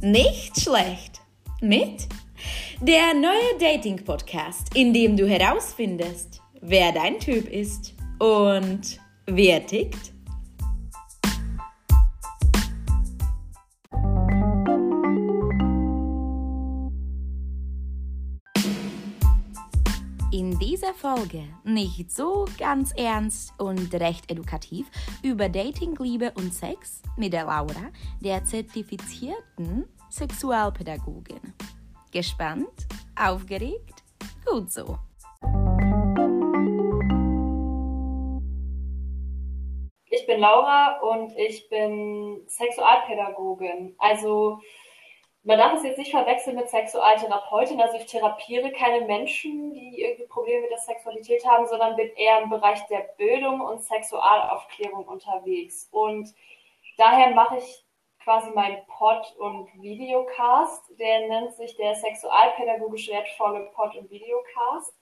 [0.00, 1.20] Nicht schlecht.
[1.60, 2.06] Mit
[2.80, 10.12] der neue Dating-Podcast, in dem du herausfindest, wer dein Typ ist und wer tickt.
[20.88, 24.86] Dieser Folge nicht so ganz ernst und recht edukativ
[25.22, 27.90] über Dating, Liebe und Sex mit der Laura,
[28.20, 31.54] der zertifizierten Sexualpädagogin.
[32.12, 32.86] Gespannt?
[33.20, 34.02] Aufgeregt?
[34.46, 34.98] Gut so.
[40.10, 43.94] Ich bin Laura und ich bin Sexualpädagogin.
[43.98, 44.60] Also
[45.44, 47.80] man darf es jetzt nicht verwechseln mit Sexualtherapeutin.
[47.80, 52.42] Also ich therapiere keine Menschen, die irgendwie Probleme mit der Sexualität haben, sondern bin eher
[52.42, 55.88] im Bereich der Bildung und Sexualaufklärung unterwegs.
[55.90, 56.34] Und
[56.96, 57.84] daher mache ich
[58.22, 60.98] quasi meinen Pod- und Videocast.
[60.98, 64.94] Der nennt sich der sexualpädagogisch wertvolle Pod- und Videocast.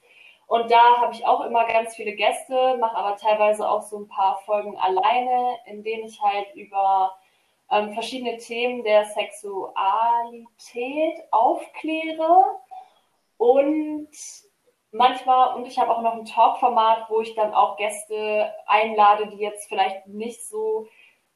[0.46, 4.08] Und da habe ich auch immer ganz viele Gäste, mache aber teilweise auch so ein
[4.08, 7.16] paar Folgen alleine, in denen ich halt über
[7.70, 12.44] ähm, verschiedene Themen der Sexualität aufkläre.
[13.36, 14.08] Und
[14.92, 19.38] manchmal, und ich habe auch noch ein Talkformat, wo ich dann auch Gäste einlade, die
[19.38, 20.88] jetzt vielleicht nicht so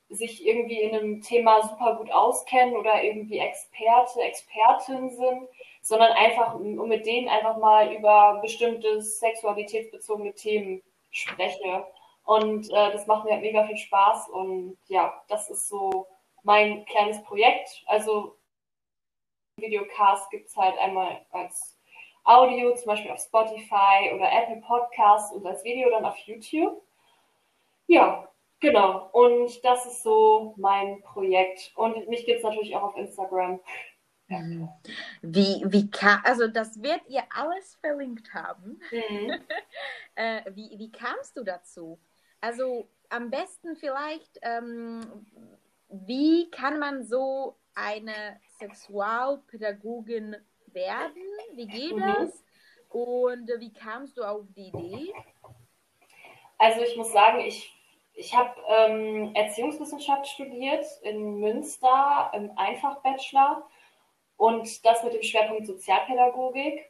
[0.08, 5.48] sich irgendwie in einem Thema super gut auskennen oder irgendwie Experte, Expertin sind,
[5.82, 11.86] sondern einfach, um mit denen einfach mal über bestimmte sexualitätsbezogene Themen spreche.
[12.24, 16.06] Und äh, das macht mir halt mega viel Spaß und ja, das ist so
[16.42, 17.82] mein kleines Projekt.
[17.86, 18.36] Also
[19.56, 21.78] Videocast gibt es halt einmal als
[22.24, 26.82] Audio, zum Beispiel auf Spotify oder Apple Podcasts und als Video dann auf YouTube.
[27.86, 31.72] Ja, Genau, und das ist so mein Projekt.
[31.74, 33.58] Und mich gibt es natürlich auch auf Instagram.
[35.22, 38.80] Wie, wie kam, also das wird ihr alles verlinkt haben.
[38.92, 39.32] Mhm.
[40.14, 41.98] äh, wie, wie kamst du dazu?
[42.42, 45.00] Also am besten vielleicht, ähm,
[45.90, 50.36] wie kann man so eine Sexualpädagogin
[50.66, 51.22] werden?
[51.54, 52.00] Wie geht mhm.
[52.00, 52.44] das?
[52.88, 55.12] Und äh, wie kamst du auf die Idee?
[56.58, 57.74] Also ich muss sagen, ich
[58.20, 63.66] ich habe ähm, Erziehungswissenschaft studiert in Münster im Einfach-Bachelor
[64.36, 66.84] und das mit dem Schwerpunkt Sozialpädagogik.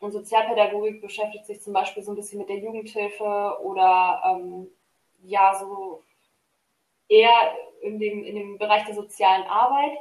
[0.00, 4.68] Und Sozialpädagogik beschäftigt sich zum Beispiel so ein bisschen mit der Jugendhilfe oder ähm,
[5.22, 6.02] ja, so
[7.10, 9.98] eher in dem, in dem Bereich der sozialen Arbeit.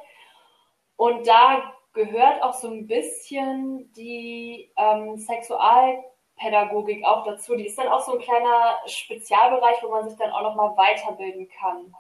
[0.96, 6.04] Und da gehört auch so ein bisschen die ähm, Sexual
[6.38, 7.56] Pädagogik auch dazu.
[7.56, 11.50] Die ist dann auch so ein kleiner Spezialbereich, wo man sich dann auch nochmal weiterbilden
[11.50, 11.94] kann.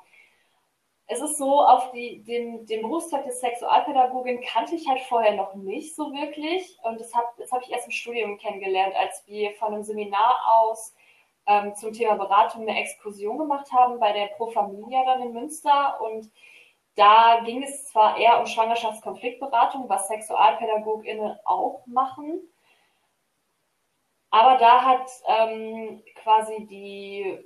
[1.08, 5.56] Es ist so, auf die, den, den Berufszweig des Sexualpädagogin kannte ich halt vorher noch
[5.56, 6.78] nicht so wirklich.
[6.84, 10.38] Und das habe das hab ich erst im Studium kennengelernt, als wir von einem Seminar
[10.53, 10.94] aus
[11.50, 16.00] ähm, zum Thema Beratung eine Exkursion gemacht haben bei der Pro Familia dann in Münster.
[16.00, 16.32] Und
[16.96, 22.40] da ging es zwar eher um Schwangerschaftskonfliktberatung, was SexualpädagogInnen auch machen.
[24.30, 27.40] Aber da hat ähm, quasi die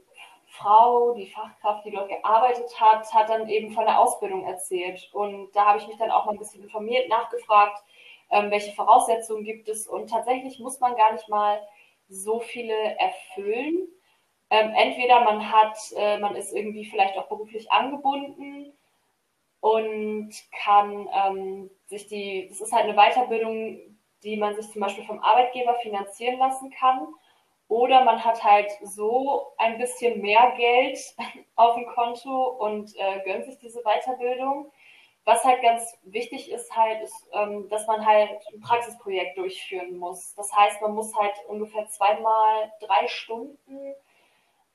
[0.48, 5.10] Frau, die Fachkraft, die dort gearbeitet hat, hat dann eben von der Ausbildung erzählt.
[5.14, 7.82] Und da habe ich mich dann auch mal ein bisschen informiert, nachgefragt,
[8.32, 9.88] ähm, welche Voraussetzungen gibt es.
[9.88, 11.62] Und tatsächlich muss man gar nicht mal
[12.14, 13.88] so viele erfüllen.
[14.50, 18.74] Ähm, entweder man hat, äh, man ist irgendwie vielleicht auch beruflich angebunden
[19.60, 23.80] und kann ähm, sich die, das ist halt eine Weiterbildung,
[24.24, 27.08] die man sich zum Beispiel vom Arbeitgeber finanzieren lassen kann.
[27.68, 31.00] Oder man hat halt so ein bisschen mehr Geld
[31.56, 34.72] auf dem Konto und äh, gönnt sich diese Weiterbildung.
[35.26, 40.36] Was halt ganz wichtig ist halt, ist, ähm, dass man halt ein Praxisprojekt durchführen muss.
[40.36, 43.96] Das heißt, man muss halt ungefähr zweimal drei Stunden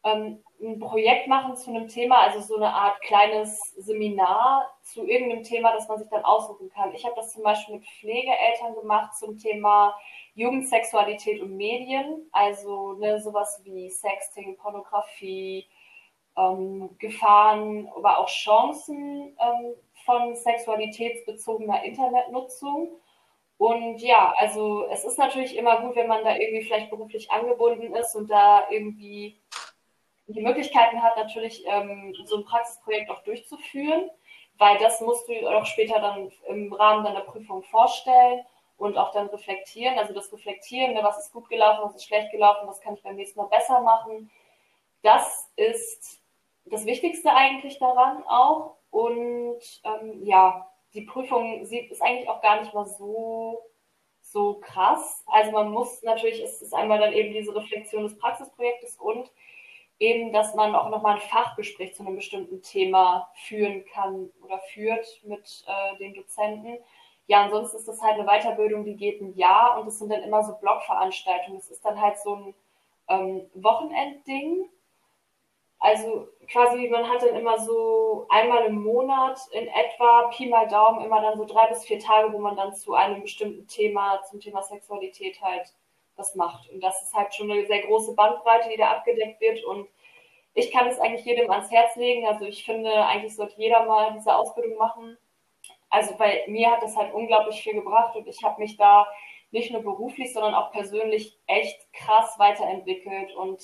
[0.05, 5.45] ähm, ein Projekt machen zu einem Thema, also so eine Art kleines Seminar zu irgendeinem
[5.45, 6.95] Thema, das man sich dann aussuchen kann.
[6.95, 9.95] Ich habe das zum Beispiel mit Pflegeeltern gemacht zum Thema
[10.35, 15.67] Jugendsexualität und Medien, also ne, sowas wie Sexting, Pornografie,
[16.37, 19.75] ähm, Gefahren, aber auch Chancen ähm,
[20.09, 22.99] von sexualitätsbezogener Internetnutzung.
[23.59, 27.95] Und ja, also es ist natürlich immer gut, wenn man da irgendwie vielleicht beruflich angebunden
[27.95, 29.39] ist und da irgendwie
[30.29, 34.11] die Möglichkeiten hat, natürlich ähm, so ein Praxisprojekt auch durchzuführen,
[34.57, 38.47] weil das musst du auch später dann im Rahmen deiner Prüfung vorstellen
[38.79, 39.99] und auch dann reflektieren.
[39.99, 43.03] Also das Reflektieren, ne, was ist gut gelaufen, was ist schlecht gelaufen, was kann ich
[43.03, 44.31] beim nächsten Mal besser machen.
[45.03, 46.23] Das ist
[46.65, 48.78] das Wichtigste eigentlich daran auch.
[48.91, 53.63] Und ähm, ja, die Prüfung sieht, ist eigentlich auch gar nicht mal so,
[54.23, 55.25] so krass.
[55.27, 59.31] Also man muss natürlich, es ist einmal dann eben diese Reflexion des Praxisprojektes und
[59.99, 65.07] eben, dass man auch nochmal ein Fachgespräch zu einem bestimmten Thema führen kann oder führt
[65.25, 66.79] mit äh, den Dozenten.
[67.27, 70.23] Ja, ansonsten ist das halt eine Weiterbildung, die geht ein Jahr und es sind dann
[70.23, 71.59] immer so Blogveranstaltungen.
[71.59, 72.55] Es ist dann halt so ein
[73.09, 74.69] ähm, Wochenendding.
[75.81, 81.05] Also quasi, man hat dann immer so einmal im Monat in etwa, Pi mal Daumen,
[81.05, 84.41] immer dann so drei bis vier Tage, wo man dann zu einem bestimmten Thema, zum
[84.41, 85.73] Thema Sexualität halt
[86.17, 86.69] was macht.
[86.71, 89.65] Und das ist halt schon eine sehr große Bandbreite, die da abgedeckt wird.
[89.65, 89.89] Und
[90.55, 92.27] ich kann es eigentlich jedem ans Herz legen.
[92.27, 95.17] Also ich finde, eigentlich sollte jeder mal diese Ausbildung machen.
[95.91, 99.07] Also bei mir hat das halt unglaublich viel gebracht und ich habe mich da
[99.51, 103.63] nicht nur beruflich, sondern auch persönlich echt krass weiterentwickelt und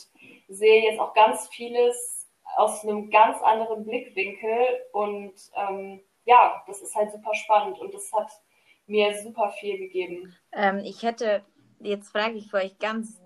[0.49, 4.59] sehe jetzt auch ganz vieles aus einem ganz anderen Blickwinkel.
[4.93, 8.31] Und ähm, ja, das ist halt super spannend und das hat
[8.87, 10.35] mir super viel gegeben.
[10.53, 11.45] Ähm, ich hätte
[11.81, 13.21] jetzt frage ich euch ganz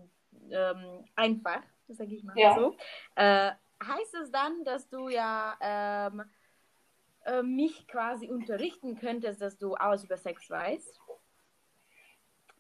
[0.51, 2.55] ähm, einfach, das sage ich mal ja.
[2.55, 2.77] so.
[3.15, 3.53] Äh,
[3.83, 6.25] heißt es dann, dass du ja ähm,
[7.25, 11.01] äh, mich quasi unterrichten könntest, dass du alles über Sex weißt?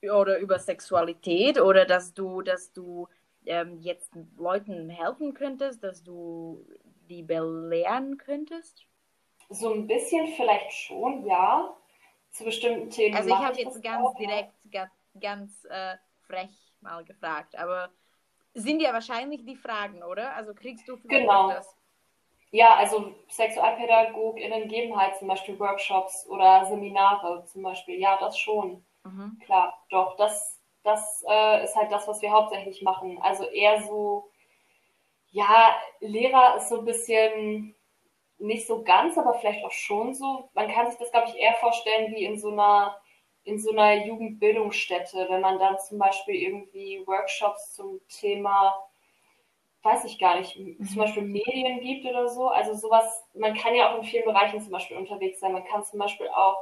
[0.02, 3.08] Oder über Sexualität oder dass du, dass du
[3.46, 6.66] ähm, jetzt Leuten helfen könntest, dass du
[7.08, 8.84] die belehren könntest?
[9.48, 11.74] So ein bisschen vielleicht schon, ja.
[12.30, 13.16] Zu bestimmten Themen.
[13.16, 14.90] Also ich habe jetzt ganz auch, direkt, ganz
[15.20, 15.96] ganz äh,
[16.26, 16.50] frech
[16.80, 17.56] mal gefragt.
[17.56, 17.90] Aber
[18.54, 20.34] sind ja wahrscheinlich die Fragen, oder?
[20.34, 21.50] Also kriegst du genau.
[21.50, 21.74] das?
[22.50, 28.00] Ja, also SexualpädagogInnen geben halt zum Beispiel Workshops oder Seminare zum Beispiel.
[28.00, 28.84] Ja, das schon.
[29.08, 29.38] Mhm.
[29.44, 33.18] Klar, doch, das, das äh, ist halt das, was wir hauptsächlich machen.
[33.22, 34.30] Also eher so,
[35.30, 37.74] ja, Lehrer ist so ein bisschen
[38.38, 40.48] nicht so ganz, aber vielleicht auch schon so.
[40.54, 42.96] Man kann sich das, glaube ich, eher vorstellen wie in so einer
[43.44, 48.74] in so einer Jugendbildungsstätte, wenn man dann zum Beispiel irgendwie Workshops zum Thema,
[49.82, 50.84] weiß ich gar nicht, mhm.
[50.84, 52.48] zum Beispiel Medien gibt oder so.
[52.48, 55.52] Also sowas, man kann ja auch in vielen Bereichen zum Beispiel unterwegs sein.
[55.52, 56.58] Man kann zum Beispiel auch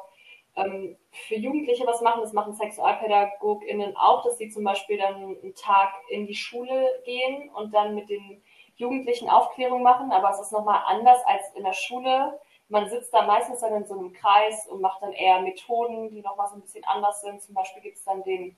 [0.57, 2.23] ähm, für Jugendliche was machen.
[2.23, 7.51] Das machen SexualpädagogInnen auch, dass sie zum Beispiel dann einen Tag in die Schule gehen
[7.51, 8.43] und dann mit den
[8.77, 10.13] Jugendlichen Aufklärung machen.
[10.13, 12.39] Aber es ist nochmal anders als in der Schule
[12.69, 16.23] man sitzt da meistens dann in so einem Kreis und macht dann eher Methoden, die
[16.23, 17.43] nochmal so ein bisschen anders sind.
[17.43, 18.57] Zum Beispiel gibt es dann den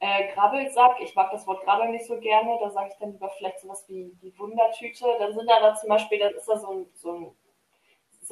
[0.00, 1.00] äh, Grabbelsack.
[1.00, 2.58] Ich mag das Wort Grabbel nicht so gerne.
[2.60, 5.04] Da sage ich dann lieber vielleicht sowas wie die Wundertüte.
[5.18, 7.36] Dann sind da, da zum Beispiel, dann ist da so ein, so, ein,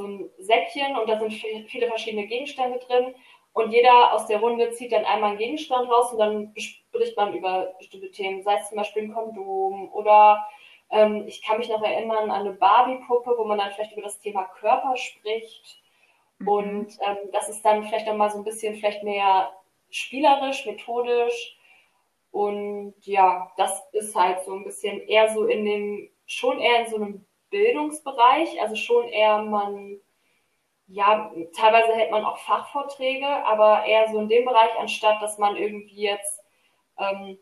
[0.00, 3.14] so ein Säckchen und da sind viele verschiedene Gegenstände drin.
[3.52, 7.34] Und jeder aus der Runde zieht dann einmal einen Gegenstand raus und dann spricht man
[7.34, 10.46] über bestimmte Themen, sei es zum Beispiel ein Kondom oder
[10.90, 14.20] ähm, ich kann mich noch erinnern an eine Barbie-Puppe, wo man dann vielleicht über das
[14.20, 15.80] Thema Körper spricht.
[16.38, 16.48] Mhm.
[16.48, 19.52] Und ähm, das ist dann vielleicht nochmal so ein bisschen vielleicht mehr
[19.90, 21.56] spielerisch, methodisch.
[22.32, 26.90] Und ja, das ist halt so ein bisschen eher so in dem, schon eher in
[26.90, 30.00] so einem Bildungsbereich, also schon eher man,
[30.86, 35.56] ja, teilweise hält man auch Fachvorträge, aber eher so in dem Bereich, anstatt dass man
[35.56, 36.40] irgendwie jetzt
[36.98, 37.38] ähm,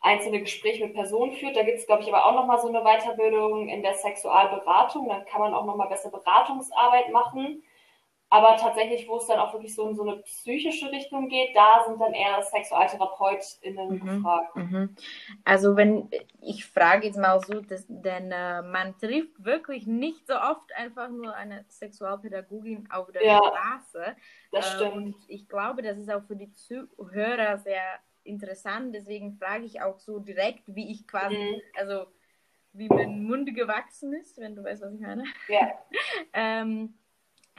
[0.00, 1.56] einzelne Gespräche mit Personen führt.
[1.56, 5.08] Da gibt es, glaube ich, aber auch nochmal so eine Weiterbildung in der Sexualberatung.
[5.08, 7.62] Dann kann man auch nochmal besser Beratungsarbeit machen.
[8.32, 11.84] Aber tatsächlich, wo es dann auch wirklich so in so eine psychische Richtung geht, da
[11.84, 14.54] sind dann eher SexualtherapeutInnen mhm, gefragt.
[14.54, 14.96] Mhm.
[15.44, 16.08] Also wenn,
[16.40, 21.08] ich frage jetzt mal so, dass, denn äh, man trifft wirklich nicht so oft einfach
[21.08, 24.16] nur eine Sexualpädagogin auf der ja, Straße.
[24.52, 24.92] Das stimmt.
[24.92, 29.82] Äh, und ich glaube, das ist auch für die Zuhörer sehr interessant, deswegen frage ich
[29.82, 31.60] auch so direkt, wie ich quasi, mhm.
[31.76, 32.06] also
[32.72, 35.24] wie mein Mund gewachsen ist, wenn du weißt, was ich meine.
[35.48, 35.72] Ja.
[36.32, 36.94] ähm,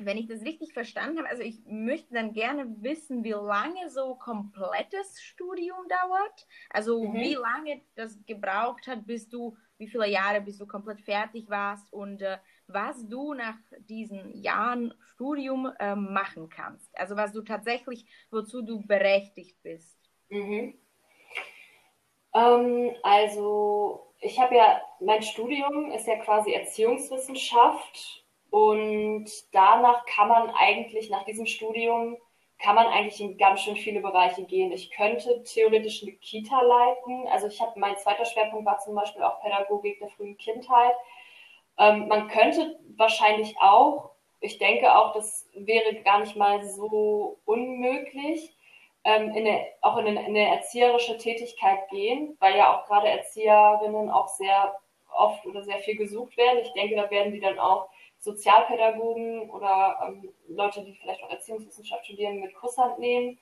[0.06, 4.16] wenn ich das richtig verstanden habe, also ich möchte dann gerne wissen, wie lange so
[4.16, 6.48] komplettes Studium dauert.
[6.70, 7.14] Also mhm.
[7.16, 11.92] wie lange das gebraucht hat, bis du, wie viele Jahre bis du komplett fertig warst
[11.94, 16.98] und äh, was du nach diesen Jahren Studium äh, machen kannst.
[16.98, 19.98] Also was du tatsächlich, wozu du berechtigt bist.
[20.30, 20.76] Mhm.
[22.34, 28.21] Ähm, also ich habe ja, mein Studium ist ja quasi Erziehungswissenschaft
[28.52, 32.18] und danach kann man eigentlich, nach diesem Studium,
[32.60, 34.72] kann man eigentlich in ganz schön viele Bereiche gehen.
[34.72, 37.28] Ich könnte theoretisch eine Kita leiten.
[37.30, 40.94] Also ich habe, mein zweiter Schwerpunkt war zum Beispiel auch Pädagogik der frühen Kindheit.
[41.78, 48.54] Ähm, man könnte wahrscheinlich auch, ich denke auch, das wäre gar nicht mal so unmöglich,
[49.06, 53.08] ähm, in eine, auch in eine, in eine erzieherische Tätigkeit gehen, weil ja auch gerade
[53.08, 54.76] Erzieherinnen auch sehr
[55.16, 56.60] oft oder sehr viel gesucht werden.
[56.60, 57.90] Ich denke, da werden die dann auch
[58.22, 63.40] Sozialpädagogen oder ähm, Leute, die vielleicht auch Erziehungswissenschaft studieren, mit Kusshand nehmen.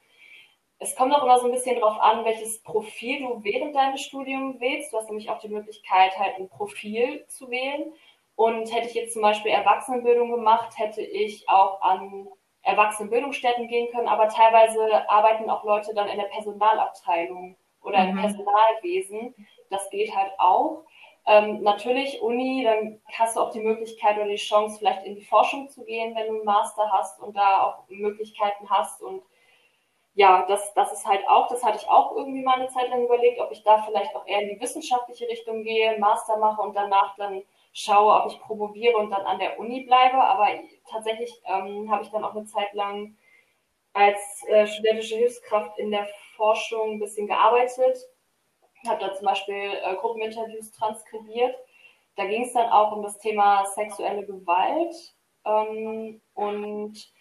[0.80, 4.60] Es kommt auch immer so ein bisschen darauf an, welches Profil du während deines Studiums
[4.62, 4.94] wählst.
[4.94, 7.92] Du hast nämlich auch die Möglichkeit, halt ein Profil zu wählen.
[8.36, 12.30] Und hätte ich jetzt zum Beispiel Erwachsenenbildung gemacht, hätte ich auch an
[12.62, 18.12] Erwachsenenbildungsstätten gehen können, aber teilweise arbeiten auch Leute dann in der Personalabteilung oder mhm.
[18.12, 19.36] im Personalwesen.
[19.70, 20.86] Das geht halt auch.
[21.30, 25.24] Ähm, natürlich Uni, dann hast du auch die Möglichkeit oder die Chance, vielleicht in die
[25.24, 29.04] Forschung zu gehen, wenn du einen Master hast und da auch Möglichkeiten hast.
[29.04, 29.22] Und
[30.16, 33.04] ja, das, das ist halt auch, das hatte ich auch irgendwie mal eine Zeit lang
[33.06, 36.76] überlegt, ob ich da vielleicht auch eher in die wissenschaftliche Richtung gehe, Master mache und
[36.76, 37.44] danach dann
[37.74, 40.18] schaue, ob ich promoviere und dann an der Uni bleibe.
[40.18, 40.48] Aber
[40.90, 43.16] tatsächlich ähm, habe ich dann auch eine Zeit lang
[43.94, 47.98] als äh, studentische Hilfskraft in der Forschung ein bisschen gearbeitet.
[48.88, 51.56] Habe da zum Beispiel äh, Gruppeninterviews transkribiert.
[52.16, 54.96] Da ging es dann auch um das Thema sexuelle Gewalt.
[55.46, 57.12] Ähm, und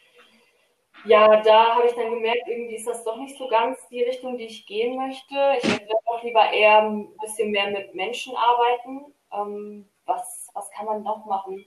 [1.05, 4.37] ja, da habe ich dann gemerkt, irgendwie ist das doch nicht so ganz die Richtung,
[4.37, 5.35] die ich gehen möchte.
[5.59, 9.15] Ich möchte doch lieber eher ein bisschen mehr mit Menschen arbeiten.
[9.33, 11.65] Ähm, was, was kann man noch machen?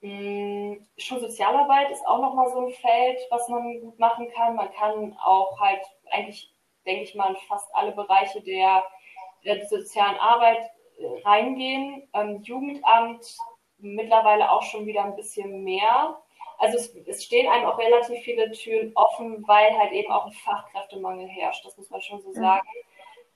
[0.00, 4.56] Hm, Schulsozialarbeit ist auch nochmal so ein Feld, was man gut machen kann.
[4.56, 5.80] Man kann auch halt
[6.10, 6.53] eigentlich,
[6.86, 8.82] denke ich mal, in fast alle Bereiche der,
[9.44, 10.62] der sozialen Arbeit
[10.98, 12.08] äh, reingehen.
[12.14, 13.36] Ähm, Jugendamt
[13.78, 16.18] mittlerweile auch schon wieder ein bisschen mehr.
[16.58, 20.32] Also es, es, stehen einem auch relativ viele Türen offen, weil halt eben auch ein
[20.32, 21.64] Fachkräftemangel herrscht.
[21.64, 22.66] Das muss man schon so sagen.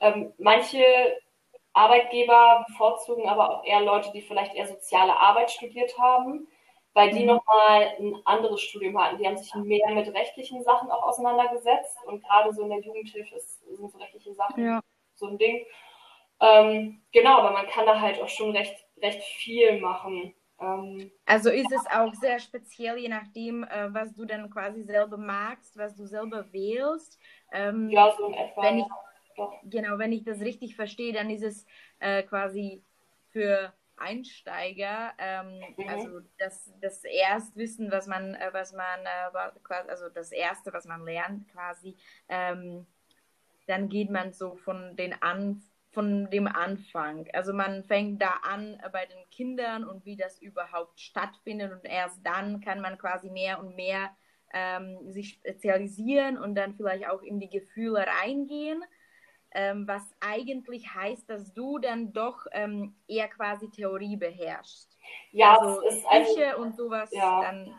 [0.01, 0.85] Ähm, manche
[1.73, 6.49] Arbeitgeber bevorzugen aber auch eher Leute, die vielleicht eher soziale Arbeit studiert haben,
[6.99, 7.27] weil die mhm.
[7.27, 9.19] nochmal ein anderes Studium hatten.
[9.19, 13.37] Die haben sich mehr mit rechtlichen Sachen auch auseinandergesetzt und gerade so in der Jugendhilfe
[13.37, 14.81] ist, sind so rechtliche Sachen ja.
[15.15, 15.65] so ein Ding.
[16.41, 20.35] Ähm, genau, aber man kann da halt auch schon recht, recht viel machen.
[20.61, 25.19] Ähm, also ist es auch sehr speziell, je nachdem, äh, was du dann quasi selber
[25.19, 27.17] magst, was du selber wählst.
[27.53, 28.61] Ähm, ja, so in etwa.
[28.61, 28.87] Wenn ich,
[29.63, 31.65] Genau, wenn ich das richtig verstehe, dann ist es
[32.01, 32.83] äh, quasi
[33.31, 35.89] für Einsteiger, ähm, mhm.
[35.89, 41.05] also das, das Erstwissen, was man, äh, was man, äh, also das Erste, was man
[41.05, 41.97] lernt quasi,
[42.29, 42.87] ähm,
[43.67, 47.29] dann geht man so von den an, von dem Anfang.
[47.33, 52.25] Also man fängt da an bei den Kindern und wie das überhaupt stattfindet und erst
[52.25, 54.11] dann kann man quasi mehr und mehr
[54.53, 58.83] ähm, sich spezialisieren und dann vielleicht auch in die Gefühle reingehen
[59.53, 64.97] ähm, was eigentlich heißt, dass du dann doch ähm, eher quasi Theorie beherrschst.
[65.33, 67.43] Ja, also es ist also, und sowas ja.
[67.43, 67.75] dann.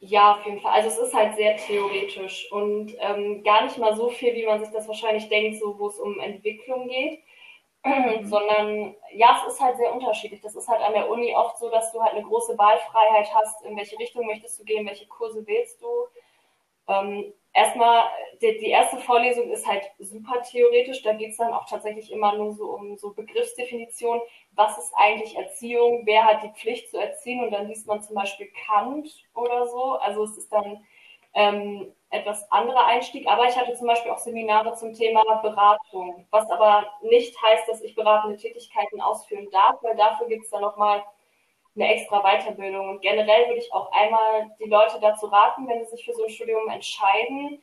[0.00, 0.72] Ja, auf jeden Fall.
[0.72, 4.60] Also es ist halt sehr theoretisch und ähm, gar nicht mal so viel, wie man
[4.60, 7.20] sich das wahrscheinlich denkt, so wo es um Entwicklung geht.
[7.84, 8.26] Mhm.
[8.28, 10.40] sondern ja, es ist halt sehr unterschiedlich.
[10.40, 13.64] Das ist halt an der Uni oft so, dass du halt eine große Wahlfreiheit hast,
[13.64, 15.88] in welche Richtung möchtest du gehen, welche Kurse wählst du.
[16.88, 18.08] Ähm, erstmal,
[18.40, 21.02] die, die, erste Vorlesung ist halt super theoretisch.
[21.02, 24.20] Da geht es dann auch tatsächlich immer nur so um so Begriffsdefinition.
[24.52, 26.02] Was ist eigentlich Erziehung?
[26.04, 27.42] Wer hat die Pflicht zu erziehen?
[27.42, 29.94] Und dann liest man zum Beispiel Kant oder so.
[29.94, 30.86] Also es ist dann
[31.34, 33.26] ähm, etwas anderer Einstieg.
[33.26, 37.82] Aber ich hatte zum Beispiel auch Seminare zum Thema Beratung, was aber nicht heißt, dass
[37.82, 41.02] ich beratende Tätigkeiten ausführen darf, weil dafür gibt es dann nochmal
[41.74, 42.88] eine extra Weiterbildung.
[42.88, 46.24] Und generell würde ich auch einmal die Leute dazu raten, wenn sie sich für so
[46.24, 47.62] ein Studium entscheiden,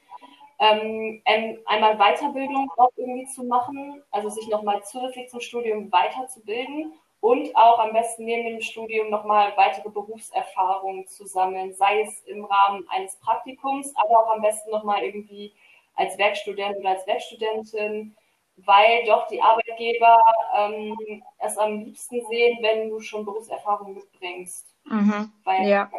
[0.60, 1.22] ähm,
[1.66, 7.80] einmal Weiterbildung auch irgendwie zu machen, also sich nochmal zusätzlich zum Studium weiterzubilden und auch
[7.80, 13.18] am besten neben dem Studium nochmal weitere Berufserfahrungen zu sammeln, sei es im Rahmen eines
[13.18, 15.54] Praktikums, aber auch am besten nochmal irgendwie
[15.96, 18.16] als Werkstudent oder als Werkstudentin
[18.58, 20.18] weil doch die Arbeitgeber
[20.56, 24.74] ähm, es am liebsten sehen, wenn du schon Berufserfahrung mitbringst.
[24.86, 25.32] Mhm.
[25.44, 25.92] Weil ja.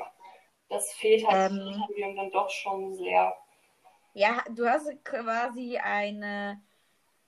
[0.68, 3.34] das fehlt halt ähm, im Studium dann doch schon sehr.
[4.14, 6.62] Ja, du hast quasi eine,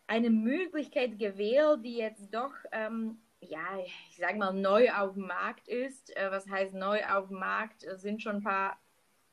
[0.06, 5.68] eine Möglichkeit gewählt, die jetzt doch, ähm, ja, ich sag mal, neu auf dem Markt
[5.68, 6.16] ist.
[6.16, 7.84] Äh, was heißt neu auf dem Markt?
[7.84, 8.78] Es sind schon ein paar,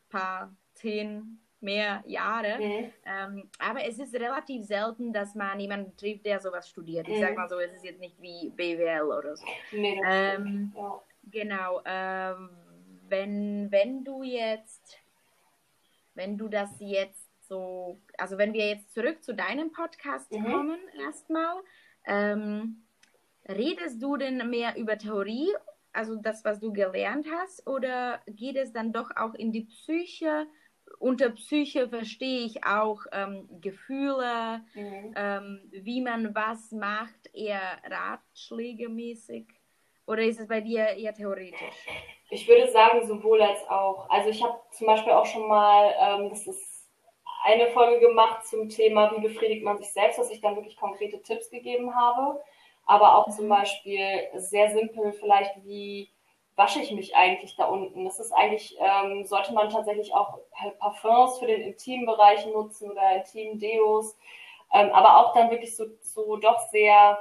[0.09, 2.57] paar zehn mehr Jahre.
[2.57, 2.91] Mhm.
[3.05, 7.07] Ähm, aber es ist relativ selten, dass man jemanden trifft, der sowas studiert.
[7.09, 7.21] Ich mhm.
[7.21, 9.45] sag mal so, es ist jetzt nicht wie BWL oder so.
[9.73, 11.01] Nee, ähm, ja.
[11.31, 11.81] Genau.
[11.85, 12.49] Ähm,
[13.09, 14.97] wenn, wenn du jetzt,
[16.13, 20.45] wenn du das jetzt so, also wenn wir jetzt zurück zu deinem Podcast mhm.
[20.45, 21.55] kommen, erstmal,
[22.05, 22.83] ähm,
[23.47, 25.51] redest du denn mehr über Theorie,
[25.93, 30.47] also das, was du gelernt hast, oder geht es dann doch auch in die Psyche?
[30.99, 35.13] Unter Psyche verstehe ich auch ähm, Gefühle, mhm.
[35.15, 39.47] ähm, wie man was macht, eher ratschlägemäßig.
[40.07, 41.87] Oder ist es bei dir eher theoretisch?
[42.29, 44.09] Ich würde sagen, sowohl als auch.
[44.09, 46.89] Also ich habe zum Beispiel auch schon mal, ähm, das ist
[47.43, 51.21] eine Folge gemacht zum Thema, wie befriedigt man sich selbst, dass ich dann wirklich konkrete
[51.21, 52.41] Tipps gegeben habe.
[52.85, 53.49] Aber auch zum mhm.
[53.49, 56.09] Beispiel sehr simpel vielleicht, wie
[56.55, 58.05] wasche ich mich eigentlich da unten?
[58.05, 60.39] Das ist eigentlich, ähm, sollte man tatsächlich auch
[60.79, 64.17] Parfums für den Intimbereich nutzen oder Intim-Deos,
[64.73, 67.17] ähm, aber auch dann wirklich so, so doch sehr,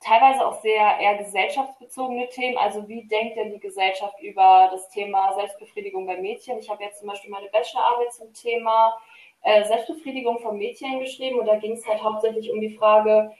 [0.00, 2.56] teilweise auch sehr eher gesellschaftsbezogene Themen.
[2.56, 6.58] Also wie denkt denn die Gesellschaft über das Thema Selbstbefriedigung bei Mädchen?
[6.58, 8.96] Ich habe jetzt zum Beispiel meine Bachelorarbeit zum Thema
[9.42, 13.32] äh, Selbstbefriedigung von Mädchen geschrieben und da ging es halt hauptsächlich um die Frage,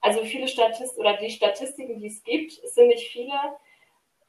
[0.00, 3.32] also viele Statisten oder die Statistiken, die es gibt, es sind nicht viele,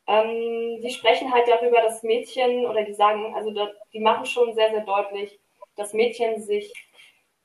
[0.08, 3.52] ähm, die sprechen halt darüber, dass Mädchen oder die sagen, also
[3.94, 5.40] die machen schon sehr, sehr deutlich,
[5.76, 6.72] dass Mädchen sich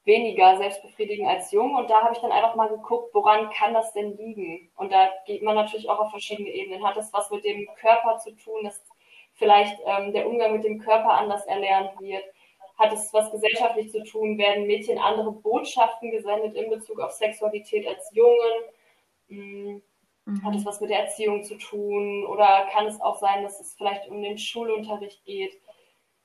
[0.04, 1.76] weniger selbst befriedigen als Jungen.
[1.76, 4.70] Und da habe ich dann einfach mal geguckt, woran kann das denn liegen?
[4.76, 6.84] Und da geht man natürlich auch auf verschiedene Ebenen.
[6.84, 8.82] Hat das was mit dem Körper zu tun, dass
[9.34, 12.24] vielleicht ähm, der Umgang mit dem Körper anders erlernt wird?
[12.78, 14.38] Hat es was gesellschaftlich zu tun?
[14.38, 19.82] Werden Mädchen andere Botschaften gesendet in Bezug auf Sexualität als Jungen?
[20.30, 20.44] Hm Mhm.
[20.44, 22.24] Hat es was mit der Erziehung zu tun?
[22.26, 25.60] Oder kann es auch sein, dass es vielleicht um den Schulunterricht geht?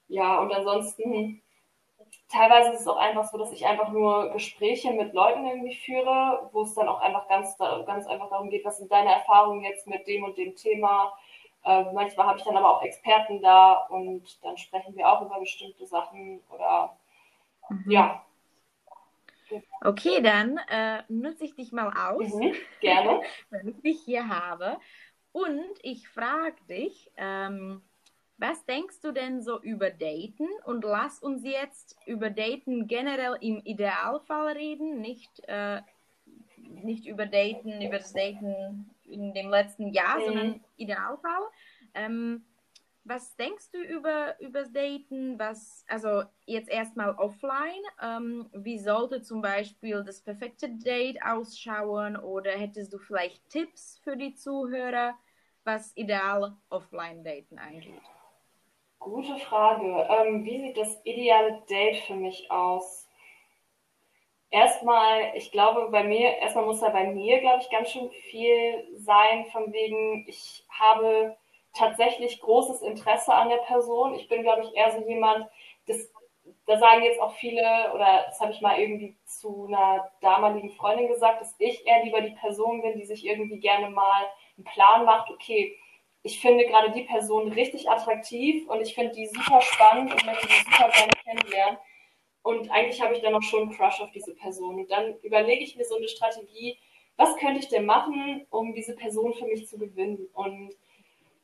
[0.07, 1.41] Ja, und ansonsten,
[2.29, 6.49] teilweise ist es auch einfach so, dass ich einfach nur Gespräche mit Leuten irgendwie führe,
[6.53, 9.87] wo es dann auch einfach ganz, ganz einfach darum geht, was sind deine Erfahrungen jetzt
[9.87, 11.13] mit dem und dem Thema?
[11.63, 15.39] Äh, manchmal habe ich dann aber auch Experten da und dann sprechen wir auch über
[15.39, 16.95] bestimmte Sachen oder
[17.69, 17.91] mhm.
[17.91, 18.24] ja,
[19.81, 22.33] Okay, dann äh, nutze ich dich mal aus.
[22.33, 23.21] Mhm, gerne.
[23.49, 24.77] wenn ich dich hier habe.
[25.31, 27.81] Und ich frage dich, ähm,
[28.37, 30.47] was denkst du denn so über Daten?
[30.65, 35.81] Und lass uns jetzt über Daten generell im Idealfall reden, nicht, äh,
[36.57, 40.25] nicht über Daten, über das Daten in dem letzten Jahr, mhm.
[40.25, 41.43] sondern Idealfall.
[41.93, 42.43] Ähm,
[43.05, 45.37] was denkst du über, über das Daten?
[45.37, 47.81] Was, also jetzt erstmal offline.
[48.01, 52.17] Ähm, wie sollte zum Beispiel das perfekte Date ausschauen?
[52.17, 55.13] Oder hättest du vielleicht Tipps für die Zuhörer,
[55.63, 58.01] was ideal Offline-Daten angeht?
[58.99, 60.07] Gute Frage.
[60.09, 63.07] Ähm, wie sieht das ideale Date für mich aus?
[64.49, 68.87] Erstmal, ich glaube, bei mir, erstmal muss da bei mir, glaube ich, ganz schön viel
[68.95, 71.37] sein, von wegen, ich habe
[71.75, 74.15] tatsächlich großes Interesse an der Person.
[74.15, 75.47] Ich bin, glaube ich, eher so jemand,
[75.87, 76.11] das,
[76.65, 77.61] da sagen jetzt auch viele,
[77.93, 82.21] oder das habe ich mal irgendwie zu einer damaligen Freundin gesagt, dass ich eher lieber
[82.21, 84.25] die Person bin, die sich irgendwie gerne mal
[84.57, 85.77] einen Plan macht, okay,
[86.23, 90.47] ich finde gerade die Person richtig attraktiv und ich finde die super spannend und möchte
[90.47, 91.77] die super gerne kennenlernen.
[92.41, 94.75] Und eigentlich habe ich dann auch schon einen Crush auf diese Person.
[94.75, 96.79] Und dann überlege ich mir so eine Strategie,
[97.15, 100.27] was könnte ich denn machen, um diese Person für mich zu gewinnen?
[100.33, 100.73] Und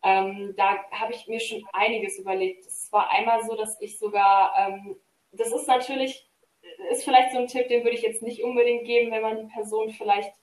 [0.03, 2.65] ähm, da habe ich mir schon einiges überlegt.
[2.65, 4.95] Es war einmal so, dass ich sogar, ähm,
[5.31, 6.27] das ist natürlich,
[6.91, 9.53] ist vielleicht so ein Tipp, den würde ich jetzt nicht unbedingt geben, wenn man die
[9.53, 10.33] Person vielleicht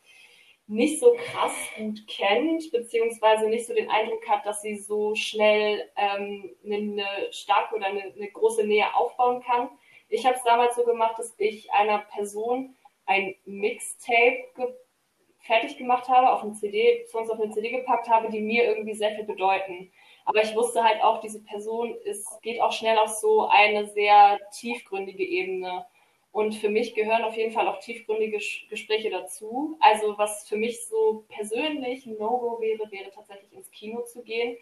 [0.69, 5.91] nicht so krass gut kennt, beziehungsweise nicht so den Eindruck hat, dass sie so schnell
[5.97, 9.71] ähm, eine starke oder eine, eine große Nähe aufbauen kann.
[10.11, 14.77] Ich habe es damals so gemacht, dass ich einer Person ein Mixtape
[15.49, 18.95] fertig gemacht habe, auf eine CD, sonst auf eine CD gepackt habe, die mir irgendwie
[18.95, 19.91] sehr viel bedeuten.
[20.27, 24.39] Aber ich wusste halt auch, diese Person ist, geht auch schnell auf so eine sehr
[24.53, 25.87] tiefgründige Ebene.
[26.33, 29.79] Und für mich gehören auf jeden Fall auch tiefgründige Gespräche dazu.
[29.81, 34.59] Also was für mich so persönlich ein No-Go wäre, wäre tatsächlich ins Kino zu gehen,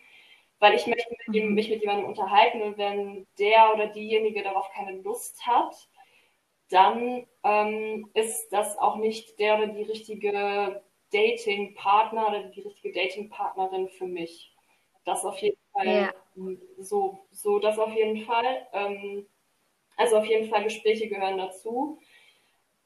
[0.61, 4.71] weil ich möchte mit ihm, mich mit jemandem unterhalten und wenn der oder diejenige darauf
[4.71, 5.89] keine Lust hat,
[6.71, 13.89] dann ähm, ist das auch nicht der oder die richtige Dating-Partner oder die richtige Dating-Partnerin
[13.89, 14.53] für mich.
[15.05, 16.15] Das auf jeden Fall ja.
[16.79, 18.67] so, so das auf jeden Fall.
[18.73, 19.27] Ähm,
[19.97, 22.01] also auf jeden Fall Gespräche gehören dazu.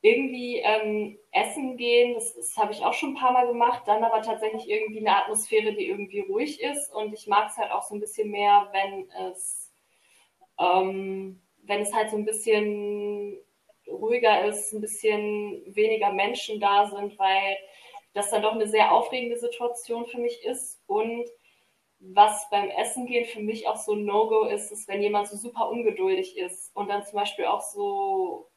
[0.02, 4.02] Irgendwie ähm, essen gehen, das, das habe ich auch schon ein paar Mal gemacht, dann
[4.02, 6.94] aber tatsächlich irgendwie eine Atmosphäre, die irgendwie ruhig ist.
[6.94, 9.72] Und ich mag es halt auch so ein bisschen mehr, wenn es,
[10.58, 13.38] ähm, wenn es halt so ein bisschen
[13.90, 17.56] ruhiger ist, ein bisschen weniger Menschen da sind, weil
[18.14, 20.82] das dann doch eine sehr aufregende Situation für mich ist.
[20.86, 21.26] Und
[22.00, 25.36] was beim Essen gehen für mich auch so ein No-Go ist, ist, wenn jemand so
[25.36, 28.48] super ungeduldig ist und dann zum Beispiel auch so,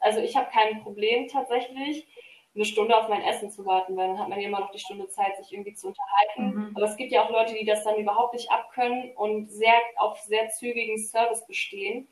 [0.00, 2.06] also ich habe kein Problem tatsächlich,
[2.54, 4.80] eine Stunde auf mein Essen zu warten, weil dann hat man ja immer noch die
[4.80, 6.58] Stunde Zeit, sich irgendwie zu unterhalten.
[6.58, 6.72] Mhm.
[6.74, 10.18] Aber es gibt ja auch Leute, die das dann überhaupt nicht abkönnen und sehr auf
[10.20, 12.08] sehr zügigen Service bestehen.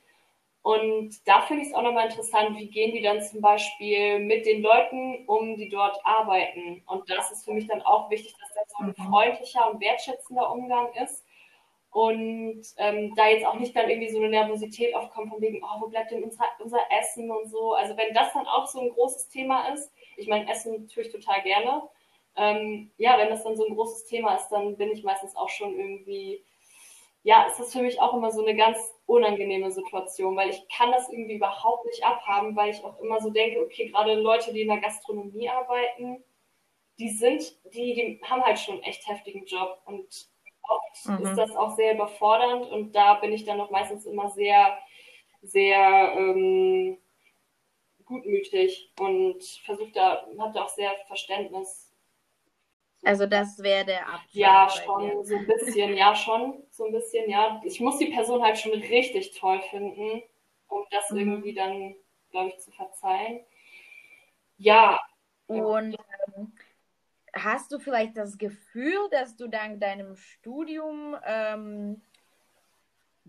[0.68, 4.44] Und da finde ich es auch nochmal interessant, wie gehen die dann zum Beispiel mit
[4.44, 6.83] den Leuten um, die dort arbeiten.
[6.85, 9.11] Und das ist für mich dann auch wichtig, dass das so ein mhm.
[9.11, 11.24] freundlicher und wertschätzender Umgang ist.
[11.90, 15.81] Und ähm, da jetzt auch nicht dann irgendwie so eine Nervosität aufkommt von wegen, oh,
[15.81, 17.72] wo bleibt denn unser, unser Essen und so.
[17.72, 21.11] Also wenn das dann auch so ein großes Thema ist, ich meine, Essen tue ich
[21.11, 21.81] total gerne.
[22.37, 25.48] Ähm, ja, wenn das dann so ein großes Thema ist, dann bin ich meistens auch
[25.48, 26.44] schon irgendwie,
[27.28, 30.90] ja, ist das für mich auch immer so eine ganz unangenehme Situation, weil ich kann
[30.92, 34.62] das irgendwie überhaupt nicht abhaben, weil ich auch immer so denke, okay, gerade Leute, die
[34.62, 36.24] in der Gastronomie arbeiten,
[36.98, 40.06] die sind, die, die haben halt schon einen echt heftigen Job und
[40.62, 41.26] oft mhm.
[41.26, 44.78] ist das auch sehr überfordernd und da bin ich dann noch meistens immer sehr,
[45.42, 46.96] sehr ähm,
[48.06, 51.88] gutmütig und versuche da, habe da auch sehr Verständnis
[53.04, 54.32] also das wäre der Abschluss.
[54.32, 57.61] Ja, schon so ein bisschen, ja schon so ein bisschen, ja.
[57.64, 60.22] Ich muss die Person halt schon richtig toll finden,
[60.68, 61.18] um das mhm.
[61.18, 61.94] irgendwie dann,
[62.30, 63.40] glaube ich, zu verzeihen.
[64.56, 65.00] Ja.
[65.46, 65.96] Und
[66.37, 66.52] ähm,
[67.32, 72.02] hast du vielleicht das Gefühl, dass du dank deinem Studium ähm,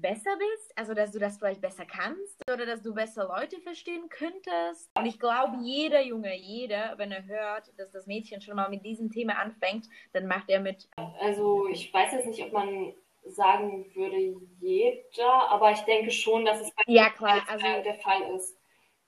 [0.01, 4.09] besser bist, also dass du das vielleicht besser kannst oder dass du besser Leute verstehen
[4.09, 4.89] könntest.
[4.97, 8.85] Und ich glaube, jeder Junge, jeder, wenn er hört, dass das Mädchen schon mal mit
[8.85, 10.89] diesem Thema anfängt, dann macht er mit.
[11.19, 12.93] Also ich weiß jetzt nicht, ob man
[13.25, 14.17] sagen würde
[14.59, 18.57] jeder, aber ich denke schon, dass es bei ja, klar, also, der Fall ist.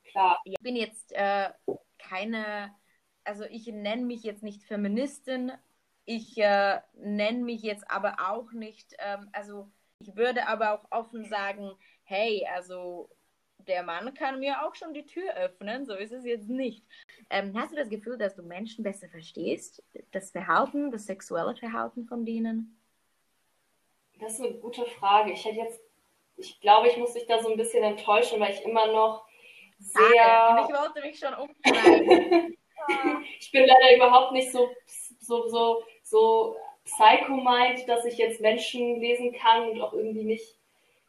[0.05, 0.39] Klar.
[0.43, 1.49] Ich bin jetzt äh,
[1.97, 2.75] keine,
[3.23, 5.51] also ich nenne mich jetzt nicht Feministin,
[6.05, 9.71] ich äh, nenne mich jetzt aber auch nicht, ähm, also
[10.01, 11.71] ich würde aber auch offen sagen,
[12.03, 13.09] hey, also
[13.67, 16.83] der Mann kann mir auch schon die Tür öffnen, so ist es jetzt nicht.
[17.29, 19.83] Ähm, hast du das Gefühl, dass du Menschen besser verstehst?
[20.11, 22.79] Das Verhalten, das sexuelle Verhalten von denen?
[24.19, 25.31] Das ist eine gute Frage.
[25.31, 25.79] Ich hätte jetzt,
[26.37, 29.25] ich glaube, ich muss dich da so ein bisschen enttäuschen, weil ich immer noch
[29.79, 30.23] sehr.
[30.23, 32.57] Ah, ich wollte mich schon umschreiben.
[33.39, 34.69] ich bin leider überhaupt nicht so,
[35.19, 40.57] so, so, so Psycho meint, dass ich jetzt Menschen lesen kann und auch irgendwie nicht,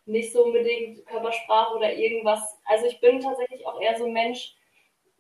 [0.07, 2.59] nicht so unbedingt Körpersprache oder irgendwas.
[2.65, 4.55] Also ich bin tatsächlich auch eher so ein Mensch,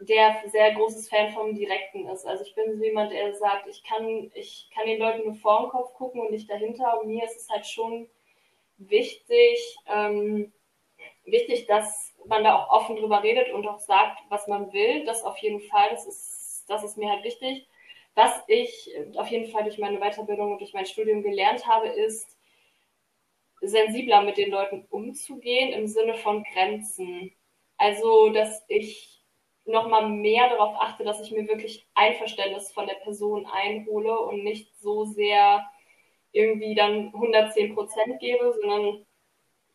[0.00, 2.26] der sehr großes Fan vom Direkten ist.
[2.26, 5.62] Also ich bin so jemand, der sagt, ich kann, ich kann den Leuten nur vor
[5.62, 7.00] den Kopf gucken und nicht dahinter.
[7.00, 8.08] Und mir ist es halt schon
[8.78, 10.52] wichtig, ähm,
[11.24, 15.04] wichtig, dass man da auch offen drüber redet und auch sagt, was man will.
[15.04, 17.68] Das auf jeden Fall, das ist, das ist mir halt wichtig.
[18.14, 22.38] Was ich auf jeden Fall durch meine Weiterbildung und durch mein Studium gelernt habe, ist,
[23.62, 27.32] sensibler mit den Leuten umzugehen im Sinne von Grenzen.
[27.78, 29.22] Also, dass ich
[29.64, 34.76] nochmal mehr darauf achte, dass ich mir wirklich Einverständnis von der Person einhole und nicht
[34.78, 35.64] so sehr
[36.32, 39.06] irgendwie dann 110 Prozent gebe, sondern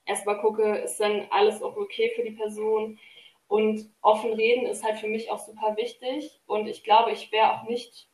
[0.05, 2.99] erstmal gucke, ist dann alles auch okay für die Person.
[3.47, 6.41] Und offen reden ist halt für mich auch super wichtig.
[6.45, 8.09] Und ich glaube, ich wäre auch nicht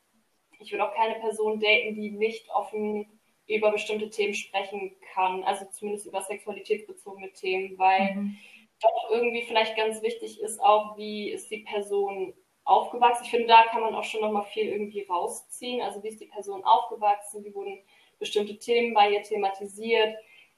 [0.63, 3.07] ich will auch keine Person daten, die nicht offen
[3.47, 8.37] über bestimmte Themen sprechen kann, also zumindest über sexualitätsbezogene Themen, weil mhm.
[8.81, 12.33] doch irgendwie vielleicht ganz wichtig ist auch, wie ist die Person
[12.65, 13.23] aufgewachsen.
[13.25, 15.81] Ich finde, da kann man auch schon nochmal viel irgendwie rausziehen.
[15.81, 17.79] Also wie ist die Person aufgewachsen, wie wurden
[18.19, 20.15] bestimmte Themen bei ihr thematisiert,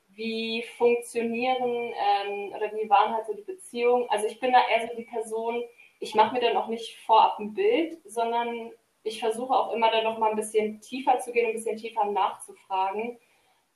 [0.10, 4.08] wie funktionieren ähm, oder wie waren halt so die Beziehungen.
[4.10, 5.64] Also ich bin da eher so die Person,
[6.00, 8.72] ich mache mir dann auch nicht vorab ein Bild, sondern
[9.06, 12.06] ich versuche auch immer dann noch mal ein bisschen tiefer zu gehen, ein bisschen tiefer
[12.06, 13.20] nachzufragen.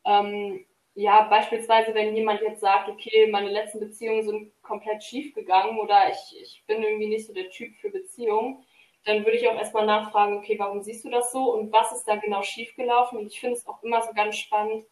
[0.06, 0.65] Ähm,
[0.96, 6.10] ja, beispielsweise, wenn jemand jetzt sagt, okay, meine letzten Beziehungen sind komplett schief gegangen oder
[6.10, 8.65] ich, ich bin irgendwie nicht so der Typ für Beziehungen,
[9.06, 12.06] dann würde ich auch erstmal nachfragen, okay, warum siehst du das so und was ist
[12.06, 13.20] da genau schiefgelaufen?
[13.20, 14.86] Und ich finde es auch immer so ganz spannend,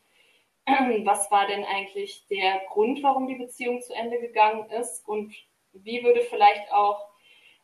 [1.04, 5.34] was war denn eigentlich der Grund, warum die Beziehung zu Ende gegangen ist und
[5.74, 7.10] wie würde vielleicht auch,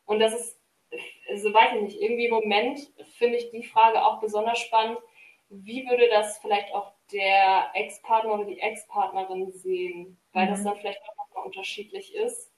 [0.06, 0.63] und das ist
[1.28, 2.78] also weiß ich nicht, irgendwie im Moment
[3.18, 4.98] finde ich die Frage auch besonders spannend.
[5.48, 10.18] Wie würde das vielleicht auch der Ex-Partner oder die Ex-Partnerin sehen?
[10.32, 10.50] Weil mhm.
[10.50, 12.52] das dann vielleicht auch nochmal unterschiedlich ist.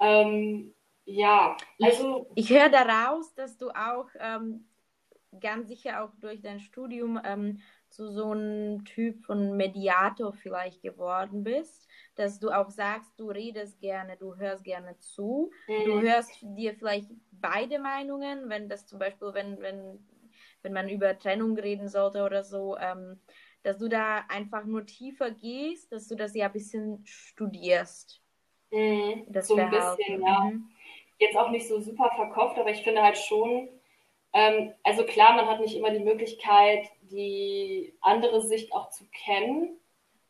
[0.00, 2.26] Ähm, ja, also.
[2.34, 4.68] Ich, ich höre daraus, dass du auch ähm,
[5.40, 11.44] ganz sicher auch durch dein Studium ähm, zu so einem Typ von Mediator vielleicht geworden
[11.44, 15.84] bist, dass du auch sagst, du redest gerne, du hörst gerne zu, mhm.
[15.84, 20.06] du hörst dir vielleicht beide Meinungen, wenn das zum Beispiel, wenn, wenn,
[20.62, 23.20] wenn man über Trennung reden sollte oder so, ähm,
[23.62, 28.22] dass du da einfach nur tiefer gehst, dass du das ja ein bisschen studierst.
[28.70, 30.40] Mhm, das so ein bisschen, ja.
[30.40, 30.68] Mhm.
[31.18, 33.68] Jetzt auch nicht so super verkauft, aber ich finde halt schon,
[34.32, 39.78] ähm, also klar, man hat nicht immer die Möglichkeit, die andere Sicht auch zu kennen.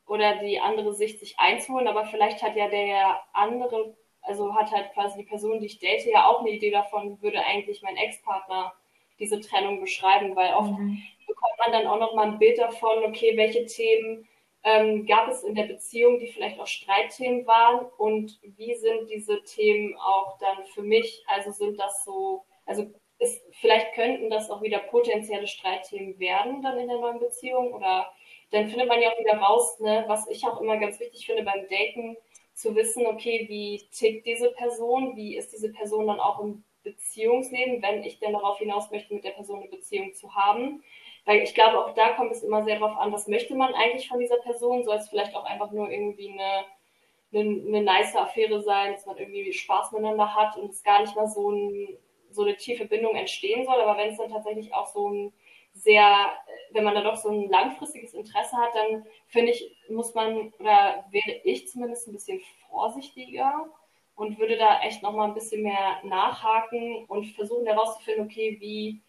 [0.06, 4.92] oder die andere Sicht sich einzuholen, aber vielleicht hat ja der andere, also hat halt
[4.94, 8.72] quasi die Person, die ich date, ja auch eine Idee davon, würde eigentlich mein Ex-Partner
[9.18, 11.02] diese Trennung beschreiben, weil oft mhm.
[11.26, 14.26] bekommt man dann auch noch mal ein Bild davon, okay, welche Themen
[14.64, 19.42] ähm, gab es in der Beziehung, die vielleicht auch Streitthemen waren und wie sind diese
[19.44, 24.62] Themen auch dann für mich, also sind das so, also ist, vielleicht könnten das auch
[24.62, 28.10] wieder potenzielle Streitthemen werden dann in der neuen Beziehung oder
[28.50, 31.42] dann findet man ja auch wieder raus, ne, was ich auch immer ganz wichtig finde
[31.42, 32.16] beim Daten,
[32.54, 37.82] zu wissen, okay, wie tickt diese Person, wie ist diese Person dann auch im Beziehungsleben,
[37.82, 40.82] wenn ich denn darauf hinaus möchte, mit der Person eine Beziehung zu haben.
[41.24, 44.08] Weil ich glaube, auch da kommt es immer sehr darauf an, was möchte man eigentlich
[44.08, 44.82] von dieser Person?
[44.82, 46.64] Soll es vielleicht auch einfach nur irgendwie eine,
[47.32, 51.14] eine, eine nice Affäre sein, dass man irgendwie Spaß miteinander hat und es gar nicht
[51.14, 51.96] mal so, ein,
[52.38, 53.80] so eine tiefe Bindung entstehen soll.
[53.80, 55.32] Aber wenn es dann tatsächlich auch so ein
[55.74, 56.32] sehr,
[56.72, 61.04] wenn man da doch so ein langfristiges Interesse hat, dann finde ich, muss man, oder
[61.10, 63.68] wäre ich zumindest ein bisschen vorsichtiger
[64.16, 69.00] und würde da echt nochmal ein bisschen mehr nachhaken und versuchen herauszufinden, okay, wie,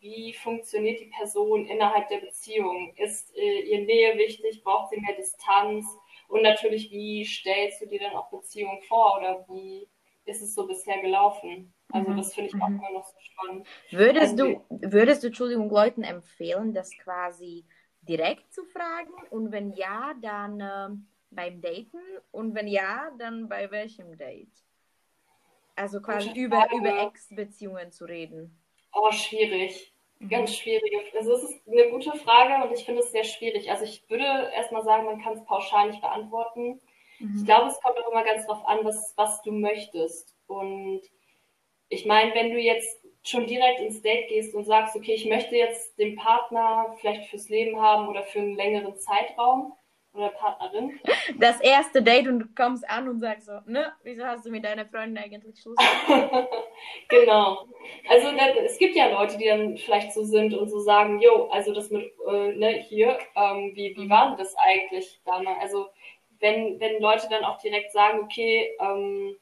[0.00, 2.94] wie funktioniert die Person innerhalb der Beziehung?
[2.96, 4.62] Ist äh, ihr Nähe wichtig?
[4.64, 5.86] Braucht sie mehr Distanz?
[6.28, 9.86] Und natürlich, wie stellst du dir dann auch Beziehungen vor oder wie
[10.24, 11.72] ist es so bisher gelaufen?
[11.92, 12.16] Also mhm.
[12.16, 12.78] das finde ich auch mhm.
[12.78, 13.66] immer noch so spannend.
[13.90, 17.64] Würdest also, du, würdest du, Entschuldigung, Leuten empfehlen, das quasi
[18.02, 19.12] direkt zu fragen?
[19.30, 20.88] Und wenn ja, dann äh,
[21.30, 21.98] beim Daten?
[22.32, 24.64] Und wenn ja, dann bei welchem Date?
[25.76, 28.58] Also quasi über, über Ex-Beziehungen zu reden.
[28.92, 29.92] Oh, schwierig.
[30.18, 30.28] Mhm.
[30.28, 31.12] Ganz schwierig.
[31.16, 33.70] Also es ist eine gute Frage und ich finde es sehr schwierig.
[33.70, 36.80] Also ich würde erstmal sagen, man kann es pauschal nicht beantworten.
[37.18, 37.36] Mhm.
[37.38, 40.34] Ich glaube, es kommt auch immer ganz drauf an, was, was du möchtest.
[40.46, 41.02] Und
[41.88, 45.56] ich meine, wenn du jetzt schon direkt ins Date gehst und sagst, okay, ich möchte
[45.56, 49.72] jetzt den Partner vielleicht fürs Leben haben oder für einen längeren Zeitraum
[50.12, 50.98] oder Partnerin.
[51.38, 54.64] Das erste Date und du kommst an und sagst so, ne, wieso hast du mit
[54.64, 55.76] deiner Freundin eigentlich Schluss
[57.08, 57.66] genau.
[58.08, 58.28] Also
[58.64, 61.90] es gibt ja Leute, die dann vielleicht so sind und so sagen, jo, also das
[61.90, 65.60] mit, äh, ne, hier, ähm, wie, wie war denn das eigentlich damals?
[65.60, 65.88] Also
[66.38, 69.36] wenn, wenn Leute dann auch direkt sagen, okay, ähm,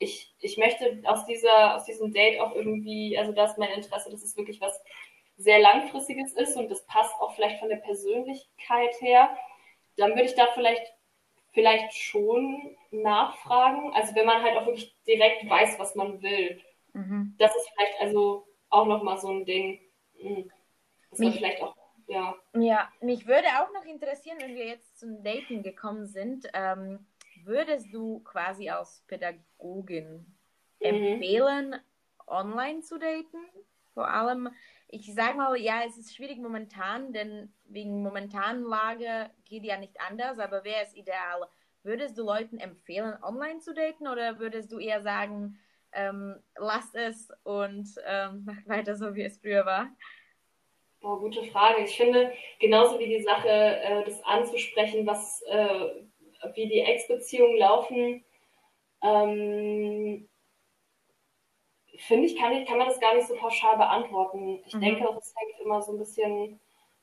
[0.00, 4.10] ich, ich möchte aus, dieser, aus diesem Date auch irgendwie, also das ist mein Interesse,
[4.10, 4.82] dass es wirklich was
[5.36, 9.36] sehr langfristiges ist und das passt auch vielleicht von der Persönlichkeit her,
[9.96, 10.94] dann würde ich da vielleicht,
[11.52, 13.92] vielleicht schon nachfragen.
[13.94, 16.60] Also wenn man halt auch wirklich direkt weiß, was man will.
[16.94, 17.34] Mhm.
[17.38, 19.80] Das ist vielleicht also auch nochmal so ein Ding.
[20.18, 20.50] Hm,
[21.10, 21.74] dass man vielleicht auch
[22.06, 22.34] ja.
[22.54, 27.06] Ja, mich würde auch noch interessieren, wenn wir jetzt zum Dating gekommen sind, ähm,
[27.44, 30.26] würdest du quasi als Pädagogin
[30.80, 30.86] mhm.
[30.86, 31.76] empfehlen,
[32.26, 33.38] online zu daten?
[33.94, 34.48] Vor allem,
[34.88, 40.00] ich sage mal, ja, es ist schwierig momentan, denn wegen momentanen Lage geht ja nicht
[40.00, 41.46] anders, aber wäre es ideal?
[41.82, 45.58] Würdest du Leuten empfehlen, online zu daten oder würdest du eher sagen,
[45.92, 49.88] ähm, lasst es und ähm, macht weiter so, wie es früher war?
[51.00, 51.84] Boah, gute Frage.
[51.84, 56.04] Ich finde, genauso wie die Sache, äh, das anzusprechen, was, äh,
[56.54, 58.24] wie die Ex-Beziehungen laufen,
[59.02, 60.28] ähm,
[61.98, 64.62] finde ich kann, ich, kann man das gar nicht so pauschal beantworten.
[64.66, 64.80] Ich mhm.
[64.80, 66.60] denke, das hängt immer so ein bisschen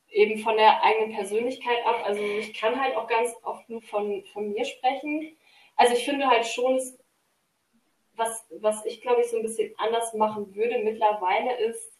[0.09, 2.01] eben von der eigenen Persönlichkeit ab.
[2.05, 5.37] Also ich kann halt auch ganz oft nur von, von mir sprechen.
[5.75, 6.81] Also ich finde halt schon,
[8.15, 11.93] was, was ich glaube ich so ein bisschen anders machen würde mittlerweile ist,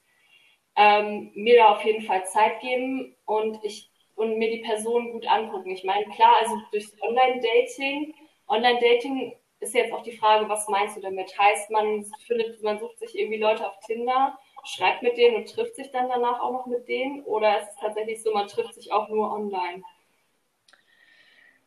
[0.75, 5.27] ähm, mir da auf jeden Fall Zeit geben und ich und mir die Person gut
[5.27, 5.69] angucken.
[5.69, 8.13] Ich meine, klar, also durchs Online-Dating,
[8.47, 11.37] Online-Dating ist jetzt auch die Frage, was meinst du damit?
[11.37, 15.75] Heißt, man findet, man sucht sich irgendwie Leute auf Tinder, schreibt mit denen und trifft
[15.75, 17.23] sich dann danach auch noch mit denen?
[17.23, 19.83] Oder ist es tatsächlich so, man trifft sich auch nur online?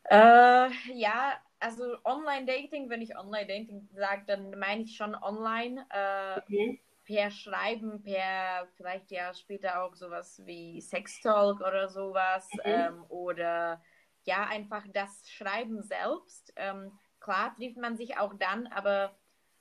[0.04, 5.86] Äh, ja, also Online-Dating, wenn ich Online-Dating sage, dann meine ich schon online.
[5.90, 6.80] Äh, mhm.
[7.10, 12.48] Per Schreiben, per vielleicht ja später auch sowas wie Sextalk oder sowas.
[12.52, 12.60] Mhm.
[12.64, 13.82] Ähm, oder
[14.22, 16.52] ja, einfach das Schreiben selbst.
[16.54, 19.16] Ähm, klar trifft man sich auch dann, aber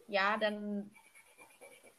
[0.05, 0.91] ja, dann,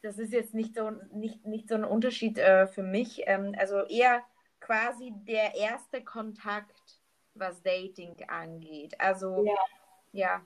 [0.01, 3.23] das ist jetzt nicht so, nicht, nicht so ein Unterschied äh, für mich.
[3.25, 4.23] Ähm, also eher
[4.61, 7.01] quasi der erste Kontakt,
[7.33, 8.97] was Dating angeht.
[9.01, 9.55] Also, ja.
[10.13, 10.45] ja.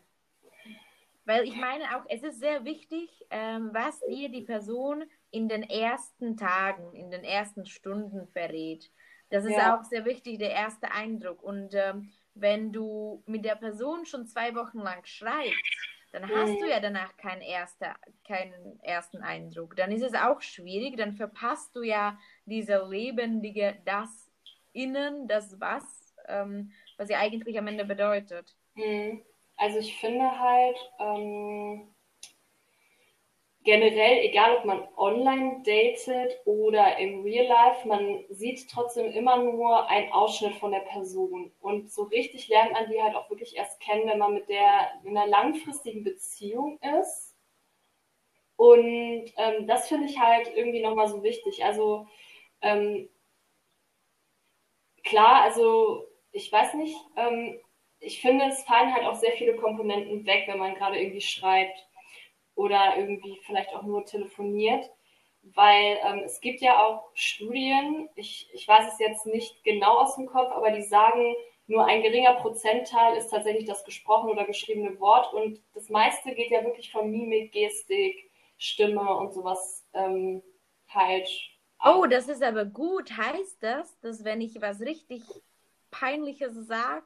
[1.26, 5.64] Weil ich meine auch, es ist sehr wichtig, ähm, was dir die Person in den
[5.64, 8.92] ersten Tagen, in den ersten Stunden verrät.
[9.30, 9.76] Das ist ja.
[9.76, 11.42] auch sehr wichtig, der erste Eindruck.
[11.42, 15.56] Und ähm, wenn du mit der Person schon zwei Wochen lang schreibst,
[16.12, 16.60] dann hast mhm.
[16.60, 19.76] du ja danach keinen, erster, keinen ersten Eindruck.
[19.76, 24.32] Dann ist es auch schwierig, dann verpasst du ja diese lebendige, das
[24.72, 28.56] Innen, das Was, ähm, was sie eigentlich am Ende bedeutet.
[28.76, 29.24] Mhm.
[29.58, 31.96] Also ich finde halt ähm,
[33.66, 39.90] generell, egal ob man online datet oder im Real Life, man sieht trotzdem immer nur
[39.90, 41.52] einen Ausschnitt von der Person.
[41.62, 44.92] Und so richtig lernt man die halt auch wirklich erst kennen, wenn man mit der
[45.04, 47.36] in einer langfristigen Beziehung ist.
[48.56, 51.66] Und ähm, das finde ich halt irgendwie nochmal so wichtig.
[51.66, 52.08] Also
[52.62, 53.10] ähm,
[55.04, 57.60] klar, also ich weiß nicht, ähm,
[58.00, 61.88] ich finde, es fallen halt auch sehr viele Komponenten weg, wenn man gerade irgendwie schreibt
[62.56, 64.90] oder irgendwie vielleicht auch nur telefoniert.
[65.54, 70.16] Weil ähm, es gibt ja auch Studien, ich, ich weiß es jetzt nicht genau aus
[70.16, 71.36] dem Kopf, aber die sagen,
[71.68, 76.52] nur ein geringer Prozentteil ist tatsächlich das gesprochene oder geschriebene Wort und das meiste geht
[76.52, 80.42] ja wirklich von Mimik, Gestik, Stimme und sowas ähm,
[80.90, 81.28] halt.
[81.84, 83.12] Oh, das ist aber gut.
[83.16, 85.24] Heißt das, dass wenn ich was richtig
[85.92, 87.06] Peinliches sage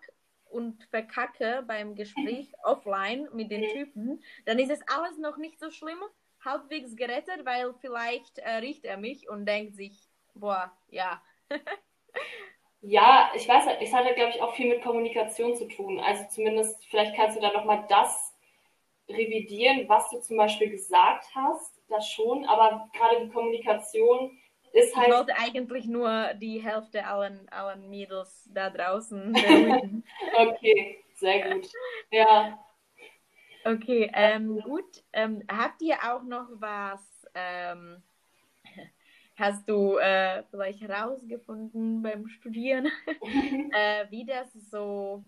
[0.49, 5.71] und verkacke beim Gespräch offline mit den Typen, dann ist es alles noch nicht so
[5.71, 5.99] schlimm,
[6.43, 11.21] halbwegs gerettet, weil vielleicht äh, riecht er mich und denkt sich, boah, ja.
[12.81, 15.99] ja, ich weiß, es hat ja, glaube ich, auch viel mit Kommunikation zu tun.
[15.99, 18.33] Also zumindest, vielleicht kannst du da nochmal das
[19.09, 24.38] revidieren, was du zum Beispiel gesagt hast, das schon, aber gerade die Kommunikation
[24.73, 25.07] ist halt.
[25.07, 29.35] Ich wollte eigentlich nur die Hälfte allen, allen Mädels da draußen
[30.37, 31.67] okay, sehr gut.
[32.11, 32.59] Ja.
[33.65, 35.03] Okay, ähm, gut.
[35.13, 37.01] Ähm, habt ihr auch noch was,
[37.33, 38.01] ähm,
[39.35, 42.87] hast du äh, vielleicht herausgefunden beim Studieren,
[43.73, 45.23] äh, wie das so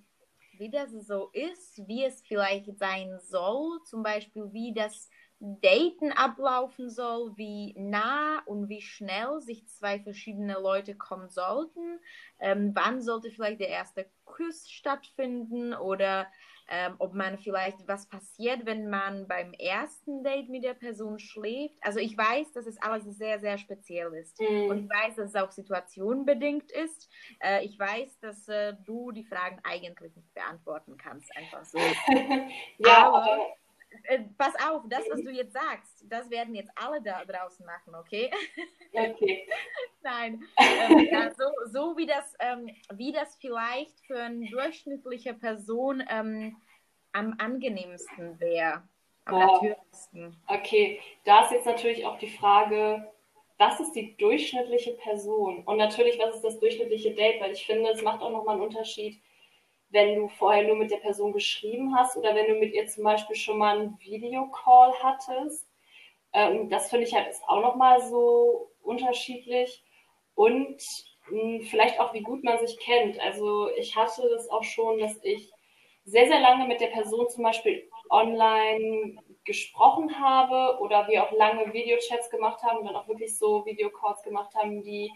[0.62, 5.10] wie das so ist, wie es vielleicht sein soll, zum Beispiel wie das
[5.42, 12.00] Daten ablaufen soll, wie nah und wie schnell sich zwei verschiedene Leute kommen sollten,
[12.40, 16.28] ähm, wann sollte vielleicht der erste Kuss stattfinden oder
[16.70, 21.76] ähm, ob man vielleicht, was passiert, wenn man beim ersten Date mit der Person schläft.
[21.82, 24.40] Also ich weiß, dass es alles sehr, sehr speziell ist.
[24.40, 24.70] Mhm.
[24.70, 27.10] Und ich weiß, dass es auch situationenbedingt ist.
[27.40, 31.78] Äh, ich weiß, dass äh, du die Fragen eigentlich nicht beantworten kannst, einfach so.
[32.78, 33.48] ja, aber
[34.04, 37.96] äh, pass auf, das, was du jetzt sagst, das werden jetzt alle da draußen machen,
[37.96, 38.32] okay?
[38.94, 39.48] Okay.
[40.02, 46.04] Nein, ähm, ja, so, so wie, das, ähm, wie das vielleicht für eine durchschnittliche Person
[46.10, 46.58] ähm,
[47.12, 48.84] am angenehmsten wäre,
[49.26, 49.62] am wow.
[49.62, 50.36] natürlichsten.
[50.48, 53.12] Okay, da ist jetzt natürlich auch die Frage,
[53.58, 55.64] was ist die durchschnittliche Person?
[55.66, 57.40] Und natürlich, was ist das durchschnittliche Date?
[57.40, 59.22] Weil ich finde, es macht auch nochmal einen Unterschied,
[59.92, 63.04] wenn du vorher nur mit der Person geschrieben hast oder wenn du mit ihr zum
[63.04, 65.68] Beispiel schon mal einen Videocall hattest.
[66.34, 69.84] Ähm, das finde ich halt ist auch nochmal so unterschiedlich.
[70.36, 70.82] Und
[71.30, 73.20] mh, hm, vielleicht auch, wie gut man sich kennt.
[73.20, 75.52] Also ich hatte das auch schon, dass ich
[76.06, 81.74] sehr, sehr lange mit der Person zum Beispiel online gesprochen habe oder wir auch lange
[81.74, 85.12] Videochats gemacht haben und dann auch wirklich so Videocalls gemacht haben, die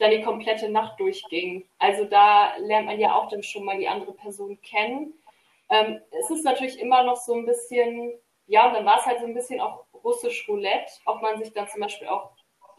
[0.00, 1.68] dann die komplette Nacht durchging.
[1.78, 5.12] Also da lernt man ja auch dann schon mal die andere Person kennen.
[5.68, 8.14] Ähm, es ist natürlich immer noch so ein bisschen,
[8.46, 11.52] ja, und dann war es halt so ein bisschen auch russisch Roulette, ob man sich
[11.52, 12.30] dann zum Beispiel auch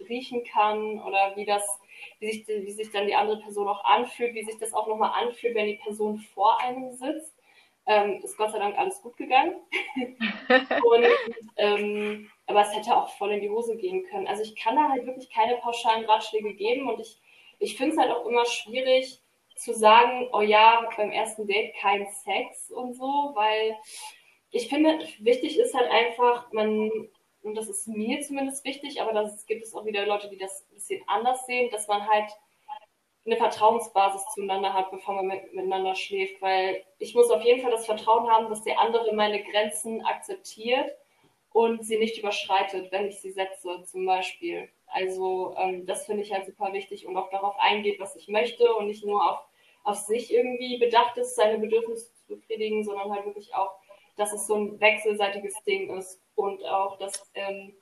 [0.10, 1.64] riechen kann oder wie das,
[2.20, 5.12] wie sich, wie sich dann die andere Person auch anfühlt, wie sich das auch nochmal
[5.24, 7.38] anfühlt, wenn die Person vor einem sitzt.
[7.86, 9.56] Ähm, ist Gott sei Dank alles gut gegangen.
[9.96, 11.06] und,
[11.58, 14.28] ähm, aber es hätte auch voll in die Hose gehen können.
[14.28, 17.20] Also ich kann da halt wirklich keine pauschalen Ratschläge geben und ich,
[17.60, 19.22] ich finde es halt auch immer schwierig
[19.56, 23.78] zu sagen, oh ja, beim ersten Date kein Sex und so, weil
[24.52, 26.92] ich finde, wichtig ist halt einfach, man,
[27.42, 30.66] und das ist mir zumindest wichtig, aber das gibt es auch wieder Leute, die das
[30.70, 32.32] ein bisschen anders sehen, dass man halt
[33.26, 37.72] eine Vertrauensbasis zueinander hat, bevor man mit, miteinander schläft, weil ich muss auf jeden Fall
[37.72, 40.92] das Vertrauen haben, dass der andere meine Grenzen akzeptiert
[41.52, 44.70] und sie nicht überschreitet, wenn ich sie setze, zum Beispiel.
[44.88, 48.74] Also ähm, das finde ich halt super wichtig und auch darauf eingeht, was ich möchte
[48.76, 49.40] und nicht nur auf,
[49.84, 53.76] auf sich irgendwie bedacht ist, seine Bedürfnisse zu befriedigen, sondern halt wirklich auch,
[54.18, 57.74] dass es so ein wechselseitiges Ding ist und auch, dass ähm,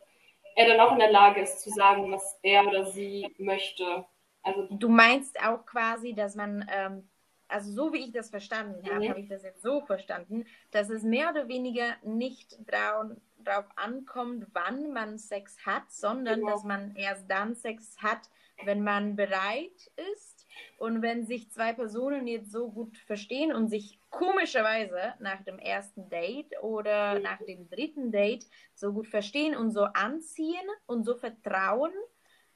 [0.55, 4.05] er dann auch in der Lage ist zu sagen, was er oder sie möchte.
[4.41, 7.09] Also, du meinst auch quasi, dass man ähm,
[7.49, 9.09] also so wie ich das verstanden habe, mhm.
[9.09, 13.07] habe ich das jetzt so verstanden, dass es mehr oder weniger nicht drauf,
[13.43, 16.51] drauf ankommt, wann man Sex hat, sondern genau.
[16.51, 18.29] dass man erst dann Sex hat,
[18.65, 23.99] wenn man bereit ist und wenn sich zwei Personen jetzt so gut verstehen und sich
[24.09, 27.21] komischerweise nach dem ersten Date oder mhm.
[27.23, 31.93] nach dem dritten Date so gut verstehen und so anziehen und so vertrauen,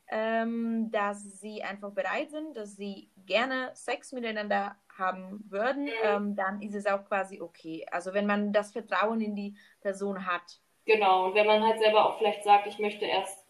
[0.08, 6.62] ähm, dass sie einfach bereit sind, dass sie gerne Sex miteinander haben würden, ähm, dann
[6.62, 7.86] ist es auch quasi okay.
[7.92, 10.60] Also wenn man das Vertrauen in die Person hat.
[10.86, 13.46] Genau, und wenn man halt selber auch vielleicht sagt, ich möchte erst,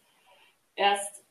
[0.76, 1.24] erst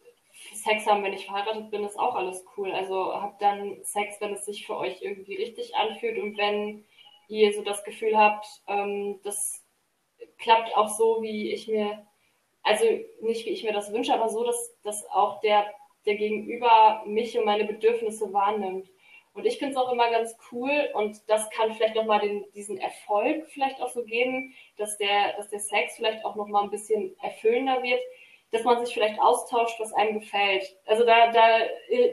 [0.54, 2.72] Sex haben, wenn ich verheiratet bin, ist auch alles cool.
[2.72, 6.84] Also habt dann Sex, wenn es sich für euch irgendwie richtig anfühlt und wenn
[7.30, 9.64] ihr so das Gefühl habt, ähm, das
[10.38, 12.06] klappt auch so, wie ich mir,
[12.64, 12.86] also
[13.22, 15.66] nicht wie ich mir das wünsche, aber so, dass, dass auch der,
[16.06, 18.90] der Gegenüber mich und meine Bedürfnisse wahrnimmt.
[19.34, 22.22] Und ich finde es auch immer ganz cool und das kann vielleicht nochmal
[22.54, 26.70] diesen Erfolg vielleicht auch so geben, dass der, dass der Sex vielleicht auch nochmal ein
[26.70, 28.00] bisschen erfüllender wird,
[28.52, 30.78] dass man sich vielleicht austauscht, was einem gefällt.
[30.86, 31.62] Also da, da,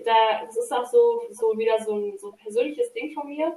[0.07, 3.55] da, das ist auch so, so wieder so ein, so ein persönliches Ding von mir.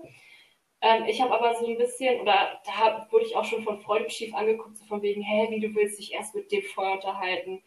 [0.81, 4.09] Ähm, ich habe aber so ein bisschen, oder da wurde ich auch schon von Freude
[4.09, 7.63] schief angeguckt, so von wegen, hä, wie du willst dich erst mit dem vorher unterhalten.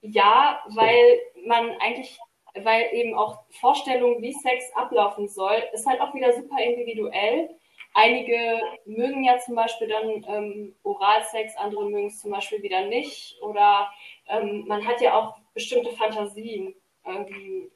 [0.00, 2.18] Ja, weil man eigentlich
[2.64, 7.50] weil eben auch Vorstellungen, wie Sex ablaufen soll, ist halt auch wieder super individuell.
[7.94, 13.40] Einige mögen ja zum Beispiel dann ähm, Oralsex, andere mögen es zum Beispiel wieder nicht.
[13.42, 13.90] Oder
[14.28, 17.70] ähm, man hat ja auch bestimmte Fantasien, ähm,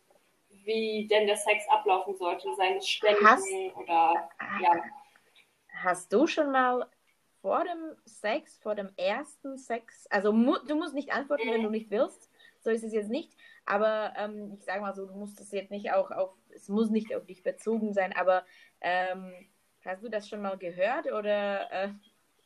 [0.65, 2.87] wie denn der Sex ablaufen sollte, seines
[3.25, 4.29] hast, oder
[4.63, 4.85] ja.
[5.83, 6.87] Hast du schon mal
[7.41, 11.53] vor dem Sex, vor dem ersten Sex, also mu du musst nicht antworten, mhm.
[11.53, 12.31] wenn du nicht willst,
[12.61, 13.33] so ist es jetzt nicht,
[13.65, 16.91] aber ähm, ich sage mal so, du musst es jetzt nicht auch auf, es muss
[16.91, 18.45] nicht auf dich bezogen sein, aber
[18.81, 19.33] ähm,
[19.85, 21.89] hast du das schon mal gehört oder, äh,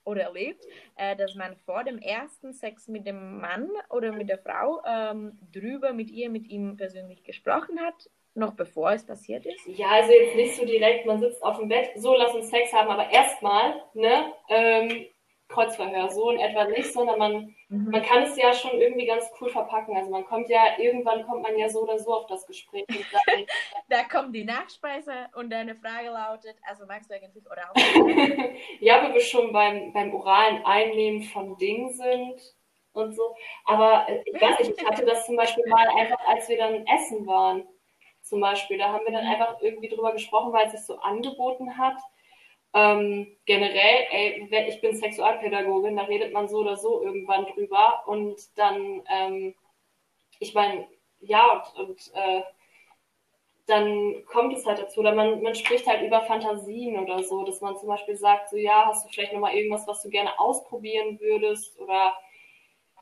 [0.05, 0.65] oder erlebt,
[0.97, 5.39] äh, dass man vor dem ersten Sex mit dem Mann oder mit der Frau ähm,
[5.53, 8.11] drüber mit ihr, mit ihm persönlich gesprochen hat?
[8.35, 9.67] Noch bevor es passiert ist?
[9.67, 12.71] Ja, also jetzt nicht so direkt, man sitzt auf dem Bett, so lass uns Sex
[12.73, 15.07] haben, aber erstmal, ne, ähm,
[15.49, 17.91] Kreuzverhör, so in etwa nicht, sondern man, mhm.
[17.91, 19.97] man kann es ja schon irgendwie ganz cool verpacken.
[19.97, 22.85] Also man kommt ja, irgendwann kommt man ja so oder so auf das Gespräch.
[22.89, 23.47] Dann,
[23.89, 27.71] da kommt die Nachspeise und deine Frage lautet, also magst du eigentlich oral?
[28.81, 32.55] ja, wo wir schon beim, beim oralen Einnehmen von Dingen sind
[32.93, 33.37] und so.
[33.65, 36.85] Aber äh, ich weiß nicht, ich hatte das zum Beispiel mal einfach, als wir dann
[36.87, 37.67] essen waren.
[38.23, 39.31] Zum Beispiel, da haben wir dann mhm.
[39.31, 41.97] einfach irgendwie drüber gesprochen, weil es sich so angeboten hat.
[42.77, 48.03] Ähm, generell, ey, ich bin Sexualpädagogin, da redet man so oder so irgendwann drüber.
[48.07, 49.55] Und dann, ähm,
[50.41, 50.87] ich meine,
[51.21, 52.43] ja, und, und äh,
[53.67, 57.63] dann kommt es halt dazu, oder man, man spricht halt über Fantasien oder so, dass
[57.63, 61.19] man zum Beispiel sagt, so ja, hast du vielleicht nochmal irgendwas, was du gerne ausprobieren
[61.19, 62.13] würdest oder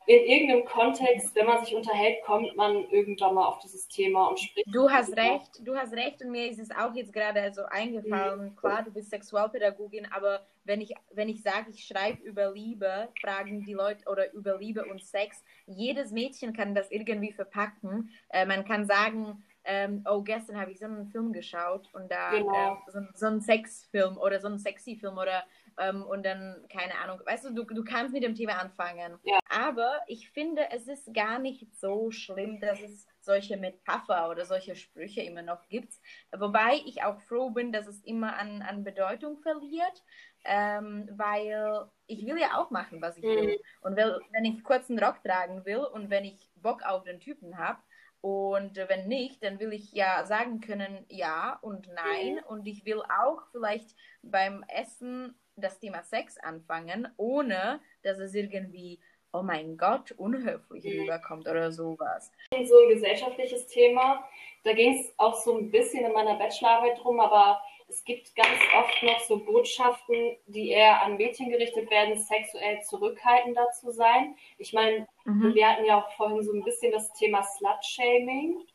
[0.07, 4.39] in irgendeinem Kontext, wenn man sich unterhält, kommt man irgendwann mal auf dieses Thema und
[4.39, 4.67] spricht.
[4.73, 8.51] Du hast recht, du hast recht und mir ist es auch jetzt gerade so eingefallen.
[8.51, 8.55] Mhm.
[8.55, 13.63] Klar, du bist Sexualpädagogin, aber wenn ich, wenn ich sage, ich schreibe über Liebe, fragen
[13.63, 18.11] die Leute oder über Liebe und Sex, jedes Mädchen kann das irgendwie verpacken.
[18.29, 22.29] Äh, man kann sagen, ähm, oh, gestern habe ich so einen Film geschaut und da
[22.29, 22.75] genau.
[22.87, 25.43] äh, so, so einen Sexfilm oder so einen sexy Film oder
[25.77, 29.19] ähm, und dann, keine Ahnung, weißt du, du, du kannst mit dem Thema anfangen.
[29.23, 29.39] Ja.
[29.49, 34.75] Aber ich finde, es ist gar nicht so schlimm, dass es solche Metapher oder solche
[34.75, 35.93] Sprüche immer noch gibt.
[36.37, 40.03] Wobei ich auch froh bin, dass es immer an, an Bedeutung verliert,
[40.45, 43.47] ähm, weil ich will ja auch machen, was ich will.
[43.47, 43.59] Mhm.
[43.81, 47.57] Und will, wenn ich kurzen Rock tragen will und wenn ich Bock auf den Typen
[47.57, 47.79] habe,
[48.25, 52.37] und wenn nicht, dann will ich ja sagen können, ja und nein.
[52.37, 52.43] Mhm.
[52.47, 58.99] Und ich will auch vielleicht beim Essen das Thema Sex anfangen, ohne dass es irgendwie,
[59.31, 61.01] oh mein Gott, unhöflich mhm.
[61.01, 62.31] rüberkommt oder sowas.
[62.51, 64.27] So ein gesellschaftliches Thema,
[64.63, 68.59] da ging es auch so ein bisschen in meiner Bachelorarbeit drum, aber es gibt ganz
[68.77, 74.35] oft noch so Botschaften, die eher an Mädchen gerichtet werden, sexuell zurückhaltender zu sein.
[74.57, 75.53] Ich meine, mhm.
[75.53, 78.65] wir hatten ja auch vorhin so ein bisschen das Thema Slut-Shaming.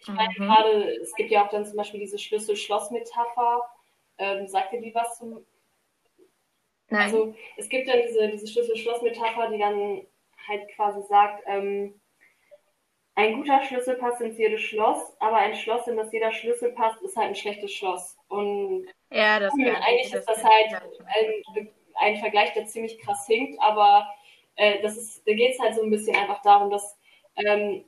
[0.00, 0.44] Ich meine mhm.
[0.44, 3.68] gerade, es gibt ja auch dann zum Beispiel diese Schlüssel-Schloss-Metapher.
[4.16, 5.44] Ähm, sagt ihr die was zum
[6.90, 7.02] Nein.
[7.02, 10.06] Also es gibt dann diese, diese Schlüssel-Schloss-Metapher, die dann
[10.48, 12.00] halt quasi sagt, ähm,
[13.14, 17.02] ein guter Schlüssel passt ins jedes Schloss, aber ein Schloss, in das jeder Schlüssel passt,
[17.02, 18.16] ist halt ein schlechtes Schloss.
[18.28, 20.82] Und ja, das mh, eigentlich das ist das halt
[21.54, 24.08] ein, ein, Vergleich, der ziemlich krass hinkt, aber
[24.56, 26.98] äh, das ist, da geht es halt so ein bisschen einfach darum, dass
[27.36, 27.84] ähm,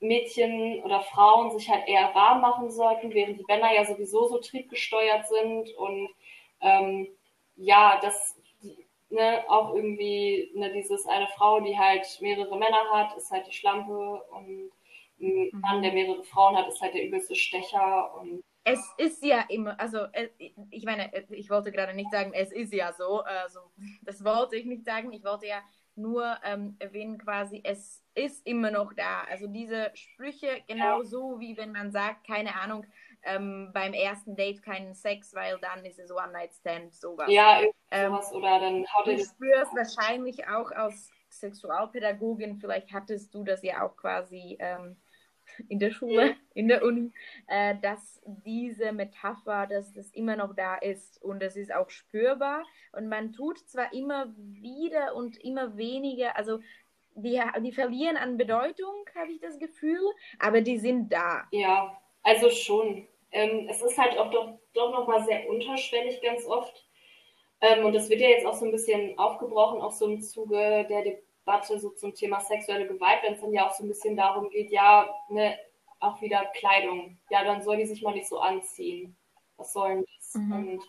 [0.00, 4.38] Mädchen oder Frauen sich halt eher warm machen sollten, während die Männer ja sowieso so
[4.38, 6.08] triebgesteuert sind und
[6.60, 7.08] ähm,
[7.56, 8.36] ja, das
[9.10, 13.52] ne, auch irgendwie ne, dieses eine Frau, die halt mehrere Männer hat, ist halt die
[13.52, 14.70] Schlampe und
[15.18, 15.60] ein mhm.
[15.60, 19.78] Mann, der mehrere Frauen hat, ist halt der übelste Stecher und es ist ja immer,
[19.78, 20.06] also
[20.70, 23.60] ich meine, ich wollte gerade nicht sagen, es ist ja so, also
[24.02, 25.62] das wollte ich nicht sagen, ich wollte ja
[25.94, 29.22] nur ähm, erwähnen quasi, es ist immer noch da.
[29.30, 32.84] Also diese Sprüche, genau so wie wenn man sagt, keine Ahnung,
[33.26, 37.30] ähm, beim ersten Date keinen Sex, weil dann ist es One-Night-Stand, sowas.
[37.30, 37.60] Ja,
[37.90, 43.62] ähm, sowas oder dann haut Du spürst wahrscheinlich auch als Sexualpädagogin, vielleicht hattest du das
[43.62, 44.96] ja auch quasi ähm,
[45.68, 47.12] in der Schule, in der Uni,
[47.46, 52.64] äh, dass diese Metapher, dass das immer noch da ist und es ist auch spürbar
[52.92, 56.60] und man tut zwar immer wieder und immer weniger, also
[57.14, 60.02] die, die verlieren an Bedeutung, habe ich das Gefühl,
[60.38, 61.44] aber die sind da.
[61.50, 63.08] Ja, also schon.
[63.32, 66.86] Ähm, es ist halt auch doch, doch nochmal sehr unterschwellig ganz oft.
[67.60, 70.86] Ähm, und das wird ja jetzt auch so ein bisschen aufgebrochen, auch so im Zuge
[70.88, 74.16] der Debatte so zum Thema sexuelle Gewalt, wenn es dann ja auch so ein bisschen
[74.16, 75.58] darum geht, ja, ne,
[76.00, 77.18] auch wieder Kleidung.
[77.30, 79.16] Ja, dann soll die sich mal nicht so anziehen.
[79.56, 80.34] Was sollen das?
[80.34, 80.52] Mhm.
[80.52, 80.82] Und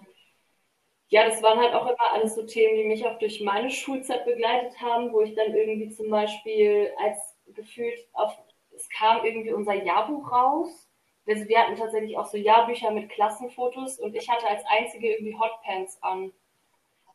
[1.09, 4.25] ja, das waren halt auch immer alles so Themen, die mich auch durch meine Schulzeit
[4.25, 7.17] begleitet haben, wo ich dann irgendwie zum Beispiel als
[7.47, 8.38] gefühlt auf,
[8.75, 10.86] es kam irgendwie unser Jahrbuch raus.
[11.28, 15.38] Also wir hatten tatsächlich auch so Jahrbücher mit Klassenfotos und ich hatte als einzige irgendwie
[15.38, 16.32] Hotpants an.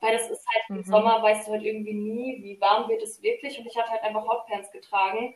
[0.01, 0.85] Weil das ist halt im mhm.
[0.85, 3.59] Sommer, weißt du halt irgendwie nie, wie warm wird es wirklich.
[3.59, 5.35] Und ich hatte halt einfach Hotpants getragen.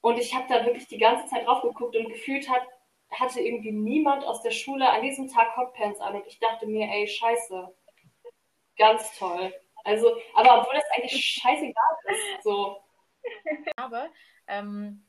[0.00, 2.62] Und ich habe da wirklich die ganze Zeit drauf geguckt und gefühlt hat,
[3.10, 6.14] hatte irgendwie niemand aus der Schule an diesem Tag Hotpants an.
[6.14, 7.74] Und ich dachte mir, ey, scheiße.
[8.78, 9.52] Ganz toll.
[9.84, 12.82] Also, aber obwohl das eigentlich scheißegal ist, so.
[13.76, 14.08] Aber
[14.48, 15.05] ähm,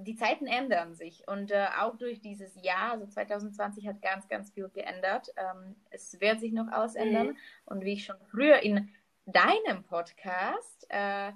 [0.00, 4.50] die Zeiten ändern sich und äh, auch durch dieses Jahr, also 2020 hat ganz, ganz
[4.50, 5.28] viel geändert.
[5.36, 7.36] Ähm, es wird sich noch alles ändern mhm.
[7.66, 8.90] und wie ich schon früher in
[9.26, 11.32] deinem Podcast, äh,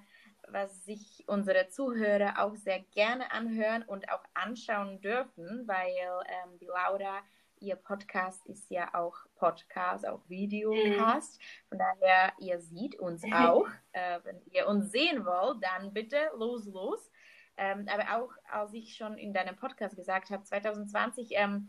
[0.49, 5.93] was sich unsere Zuhörer auch sehr gerne anhören und auch anschauen dürfen, weil
[6.29, 7.21] ähm, die Laura,
[7.59, 11.39] ihr Podcast ist ja auch Podcast, auch Videocast.
[11.39, 11.69] Mhm.
[11.69, 13.67] Von daher, ihr seht uns auch.
[13.93, 17.11] Äh, wenn ihr uns sehen wollt, dann bitte los, los.
[17.57, 21.69] Ähm, aber auch, als ich schon in deinem Podcast gesagt habe, 2020, ähm,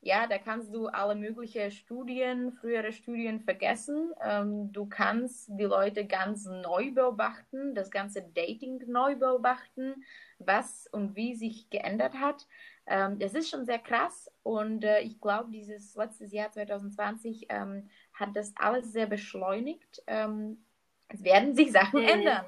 [0.00, 4.12] ja, da kannst du alle möglichen Studien, frühere Studien vergessen.
[4.22, 10.04] Ähm, du kannst die Leute ganz neu beobachten, das ganze Dating neu beobachten,
[10.38, 12.46] was und wie sich geändert hat.
[12.86, 17.90] Ähm, das ist schon sehr krass und äh, ich glaube, dieses letzte Jahr 2020 ähm,
[18.14, 20.02] hat das alles sehr beschleunigt.
[20.06, 20.64] Ähm,
[21.08, 22.08] es werden sich Sachen mhm.
[22.08, 22.46] ändern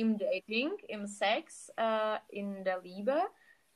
[0.00, 3.20] im Dating, im Sex, äh, in der Liebe.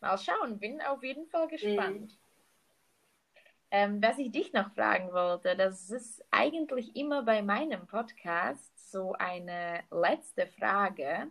[0.01, 2.13] Mal schauen, bin auf jeden Fall gespannt.
[2.13, 2.19] Mhm.
[3.71, 9.13] Ähm, was ich dich noch fragen wollte, das ist eigentlich immer bei meinem Podcast so
[9.19, 11.31] eine letzte Frage,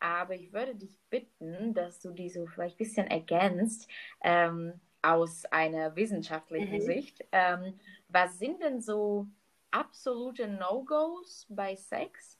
[0.00, 3.88] aber ich würde dich bitten, dass du die so vielleicht ein bisschen ergänzt
[4.22, 6.80] ähm, aus einer wissenschaftlichen mhm.
[6.80, 7.24] Sicht.
[7.32, 7.78] Ähm,
[8.08, 9.26] was sind denn so
[9.70, 12.38] absolute No-Gos bei Sex?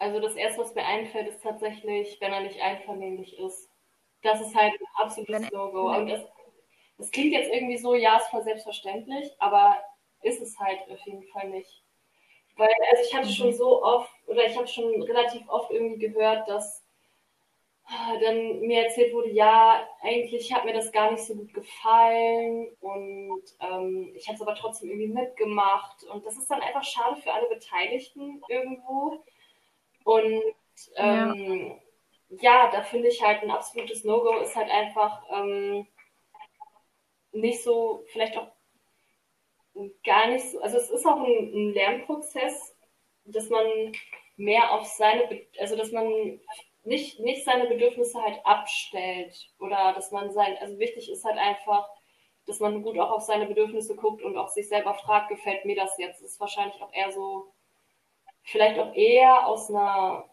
[0.00, 3.68] Also das erste, was mir einfällt, ist tatsächlich, wenn er nicht einvernehmlich ist.
[4.22, 5.94] Das ist halt ein absolutes No-Go.
[5.94, 6.22] Und das,
[6.96, 9.76] das klingt jetzt irgendwie so, ja, ist voll selbstverständlich, aber
[10.22, 11.82] ist es halt auf jeden Fall nicht.
[12.56, 13.32] Weil, also ich hatte mhm.
[13.32, 16.82] schon so oft, oder ich habe schon relativ oft irgendwie gehört, dass
[17.84, 22.68] ah, dann mir erzählt wurde, ja, eigentlich hat mir das gar nicht so gut gefallen
[22.80, 26.04] und ähm, ich habe es aber trotzdem irgendwie mitgemacht.
[26.04, 29.22] Und das ist dann einfach schade für alle Beteiligten irgendwo.
[30.10, 30.42] Und
[30.96, 31.80] ähm,
[32.30, 32.64] ja.
[32.64, 32.70] ja.
[32.72, 35.86] da finde ich halt ein absolutes No-Go ist halt einfach ähm,
[37.30, 38.48] nicht so, vielleicht auch
[40.04, 42.76] gar nicht so, also es ist auch ein, ein Lernprozess,
[43.24, 43.92] dass man
[44.36, 46.40] mehr auf seine, also dass man
[46.82, 51.88] nicht, nicht seine Bedürfnisse halt abstellt oder dass man sein, also wichtig ist halt einfach,
[52.48, 55.76] dass man gut auch auf seine Bedürfnisse guckt und auch sich selber fragt, gefällt mir
[55.76, 56.20] das jetzt?
[56.20, 57.52] Das ist wahrscheinlich auch eher so
[58.42, 60.28] vielleicht auch eher aus einer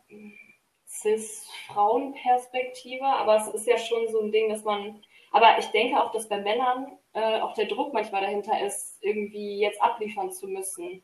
[0.87, 6.11] Cis-Frauen-Perspektive, aber es ist ja schon so ein Ding, dass man, aber ich denke auch,
[6.11, 11.03] dass bei Männern äh, auch der Druck manchmal dahinter ist, irgendwie jetzt abliefern zu müssen.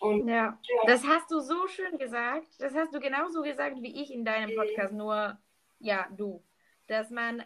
[0.00, 0.58] Und, ja.
[0.62, 0.82] ja.
[0.86, 2.46] das hast du so schön gesagt.
[2.58, 4.98] Das hast du genauso gesagt wie ich in deinem Podcast, mhm.
[4.98, 5.38] nur
[5.80, 6.42] ja, du.
[6.86, 7.42] Dass man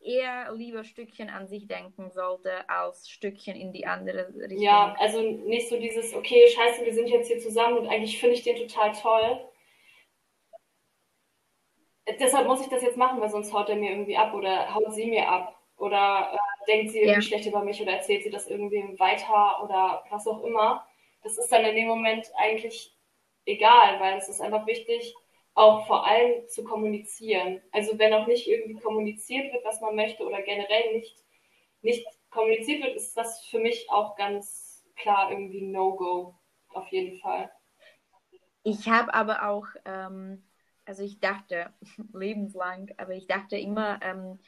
[0.00, 4.60] eher lieber Stückchen an sich denken sollte, als Stückchen in die andere Richtung.
[4.62, 8.36] Ja, also nicht so dieses, okay, scheiße, wir sind jetzt hier zusammen und eigentlich finde
[8.36, 9.40] ich den total toll.
[12.20, 14.94] Deshalb muss ich das jetzt machen, weil sonst haut er mir irgendwie ab oder haut
[14.94, 15.56] sie mir ab.
[15.76, 17.22] Oder äh, denkt sie irgendwie ja.
[17.22, 20.86] schlecht über mich oder erzählt sie das irgendwem weiter oder was auch immer.
[21.22, 22.96] Das ist dann in dem Moment eigentlich
[23.44, 25.14] egal, weil es ist einfach wichtig,
[25.56, 27.62] auch vor allem zu kommunizieren.
[27.72, 31.24] Also wenn auch nicht irgendwie kommuniziert wird, was man möchte oder generell nicht,
[31.82, 36.36] nicht kommuniziert wird, ist das für mich auch ganz klar irgendwie No-Go,
[36.70, 37.50] auf jeden Fall.
[38.64, 40.44] ich habe aber auch, ähm,
[40.84, 41.72] also ich dachte,
[42.12, 44.40] lebenslang, aber ich dachte immer, ähm,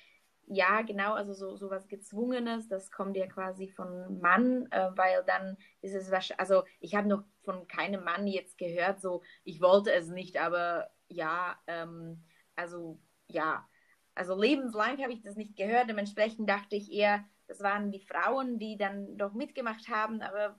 [0.47, 5.25] ja, genau, also so, so was Gezwungenes, das kommt ja quasi von Mann, äh, weil
[5.27, 9.61] dann ist es wahrscheinlich, also ich habe noch von keinem Mann jetzt gehört, so, ich
[9.61, 12.25] wollte es nicht, aber ja, ähm,
[12.57, 13.67] also ja,
[14.15, 18.59] also lebenslang habe ich das nicht gehört, dementsprechend dachte ich eher, das waren die Frauen,
[18.59, 20.59] die dann doch mitgemacht haben, aber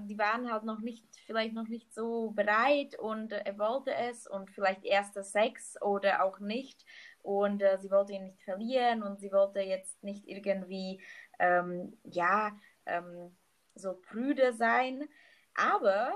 [0.00, 4.26] die waren halt noch nicht, vielleicht noch nicht so bereit und äh, er wollte es
[4.26, 6.84] und vielleicht erster Sex oder auch nicht.
[7.22, 11.02] Und äh, sie wollte ihn nicht verlieren und sie wollte jetzt nicht irgendwie,
[11.40, 12.52] ähm, ja,
[12.86, 13.36] ähm,
[13.74, 15.08] so prüde sein,
[15.54, 16.12] aber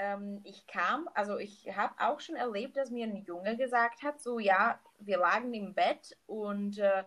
[0.00, 4.18] ähm, ich kam, also ich habe auch schon erlebt, dass mir ein Junge gesagt hat,
[4.18, 7.04] so ja, wir lagen im Bett und äh,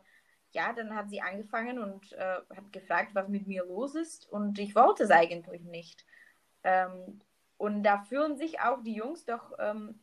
[0.51, 4.29] ja, dann hat sie angefangen und äh, hat gefragt, was mit mir los ist.
[4.29, 6.05] Und ich wollte es eigentlich nicht.
[6.63, 7.19] Ähm,
[7.57, 9.99] und da fühlen sich auch die Jungs doch ähm,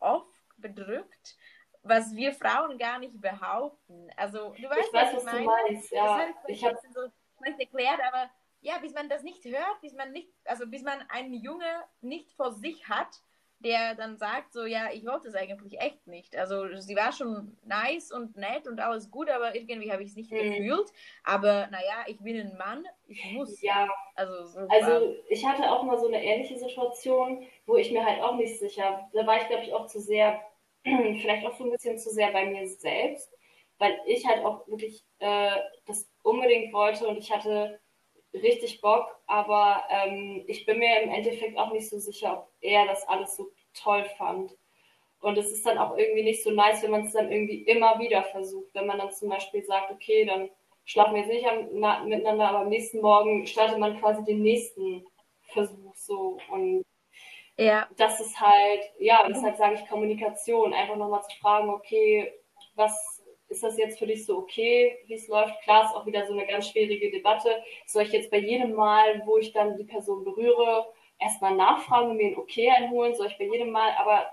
[0.00, 1.36] oft bedrückt,
[1.84, 4.10] was wir Frauen gar nicht behaupten.
[4.16, 5.92] Also, du weißt, ich weiß, was, was du meinst.
[5.92, 7.08] Ja, ich habe es so
[7.44, 8.28] erklärt, aber
[8.60, 12.32] ja, bis man das nicht hört, bis man nicht, also bis man einen Junge nicht
[12.32, 13.20] vor sich hat,
[13.60, 16.36] der dann sagt, so, ja, ich wollte es eigentlich echt nicht.
[16.36, 20.16] Also sie war schon nice und nett und alles gut, aber irgendwie habe ich es
[20.16, 20.38] nicht mhm.
[20.38, 20.92] gefühlt.
[21.24, 23.60] Aber naja, ich bin ein Mann, ich muss.
[23.60, 23.88] Ja.
[24.14, 28.22] Also, so also ich hatte auch mal so eine ähnliche Situation, wo ich mir halt
[28.22, 30.40] auch nicht sicher, da war ich glaube ich auch zu sehr,
[30.82, 33.32] vielleicht auch so ein bisschen zu sehr bei mir selbst,
[33.78, 35.56] weil ich halt auch wirklich äh,
[35.86, 37.80] das unbedingt wollte und ich hatte
[38.34, 42.86] richtig Bock, aber ähm, ich bin mir im Endeffekt auch nicht so sicher, ob er
[42.86, 44.56] das alles so toll fand.
[45.20, 47.98] Und es ist dann auch irgendwie nicht so nice, wenn man es dann irgendwie immer
[47.98, 48.72] wieder versucht.
[48.74, 50.48] Wenn man dann zum Beispiel sagt, okay, dann
[50.84, 54.42] schlafen wir jetzt nicht am, na, miteinander, aber am nächsten Morgen startet man quasi den
[54.42, 55.04] nächsten
[55.48, 56.38] Versuch so.
[56.50, 56.84] Und
[57.56, 57.88] ja.
[57.96, 60.72] das ist halt, ja, deshalb sage ich Kommunikation.
[60.72, 62.32] Einfach nochmal zu fragen, okay,
[62.76, 63.17] was
[63.48, 65.60] ist das jetzt für dich so okay, wie es läuft?
[65.62, 67.62] Klar, ist auch wieder so eine ganz schwierige Debatte.
[67.86, 70.86] Soll ich jetzt bei jedem Mal, wo ich dann die Person berühre,
[71.18, 73.14] erstmal nachfragen und mir ein Okay einholen?
[73.14, 73.92] Soll ich bei jedem Mal?
[73.98, 74.30] Aber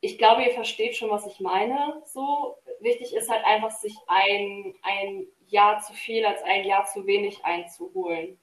[0.00, 2.02] ich glaube, ihr versteht schon, was ich meine.
[2.04, 7.06] So wichtig ist halt einfach, sich ein, ein Jahr zu viel als ein Jahr zu
[7.06, 8.38] wenig einzuholen.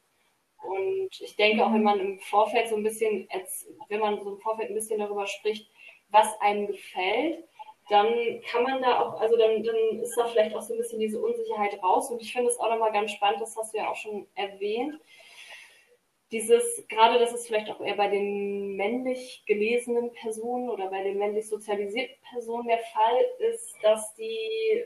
[0.62, 3.28] Und ich denke auch, wenn man im Vorfeld so ein bisschen,
[3.90, 5.70] wenn man so im Vorfeld ein bisschen darüber spricht,
[6.10, 7.44] was einem gefällt,
[7.90, 11.00] dann kann man da auch, also dann, dann ist da vielleicht auch so ein bisschen
[11.00, 12.10] diese Unsicherheit raus.
[12.10, 15.00] Und ich finde es auch nochmal ganz spannend, das hast du ja auch schon erwähnt.
[16.32, 21.20] Dieses, gerade das ist vielleicht auch eher bei den männlich gelesenen Personen oder bei den
[21.20, 24.84] männlich sozialisierten Personen der Fall ist, dass die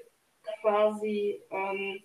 [0.62, 2.04] quasi, ähm,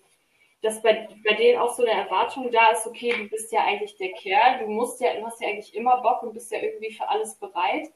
[0.62, 3.96] dass bei, bei denen auch so eine Erwartung da ist, okay, du bist ja eigentlich
[3.96, 6.92] der Kerl, du musst ja, du hast ja eigentlich immer Bock und bist ja irgendwie
[6.92, 7.88] für alles bereit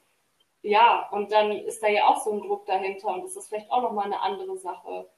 [0.61, 3.71] ja, und dann ist da ja auch so ein Druck dahinter und das ist vielleicht
[3.71, 5.09] auch nochmal eine andere Sache.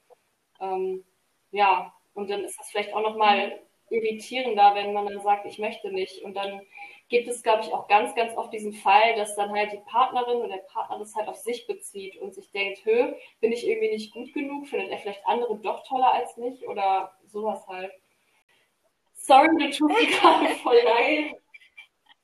[0.59, 1.05] Ähm,
[1.51, 5.91] ja, und dann ist das vielleicht auch nochmal irritierender, wenn man dann sagt, ich möchte
[5.91, 6.23] nicht.
[6.23, 6.61] Und dann
[7.09, 10.37] gibt es, glaube ich, auch ganz, ganz oft diesen Fall, dass dann halt die Partnerin
[10.37, 13.89] oder der Partner das halt auf sich bezieht und sich denkt, hö, bin ich irgendwie
[13.89, 14.67] nicht gut genug?
[14.67, 16.67] Findet er vielleicht andere doch toller als mich?
[16.67, 17.91] Oder sowas halt.
[19.13, 21.40] Sorry, du tut mir gerade voll leid.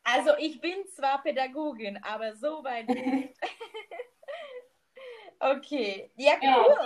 [0.10, 3.34] Also ich bin zwar Pädagogin, aber so weit nicht.
[5.40, 6.10] okay.
[6.16, 6.78] Ja, cool.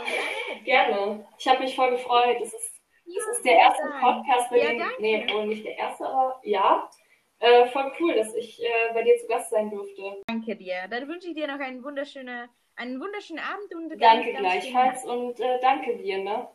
[0.57, 1.27] Ja, gerne.
[1.37, 2.37] Ich habe mich voll gefreut.
[2.39, 6.05] Das ist, das ist der erste Podcast, bei ja, dem, nee, wohl nicht der erste,
[6.05, 6.89] aber ja.
[7.37, 10.21] Äh, voll cool, dass ich äh, bei dir zu Gast sein durfte.
[10.27, 10.87] Danke dir.
[10.89, 15.59] Dann wünsche ich dir noch einen wunderschönen, einen wunderschönen Abend und danke gleichfalls und äh,
[15.59, 16.47] danke dir, ne?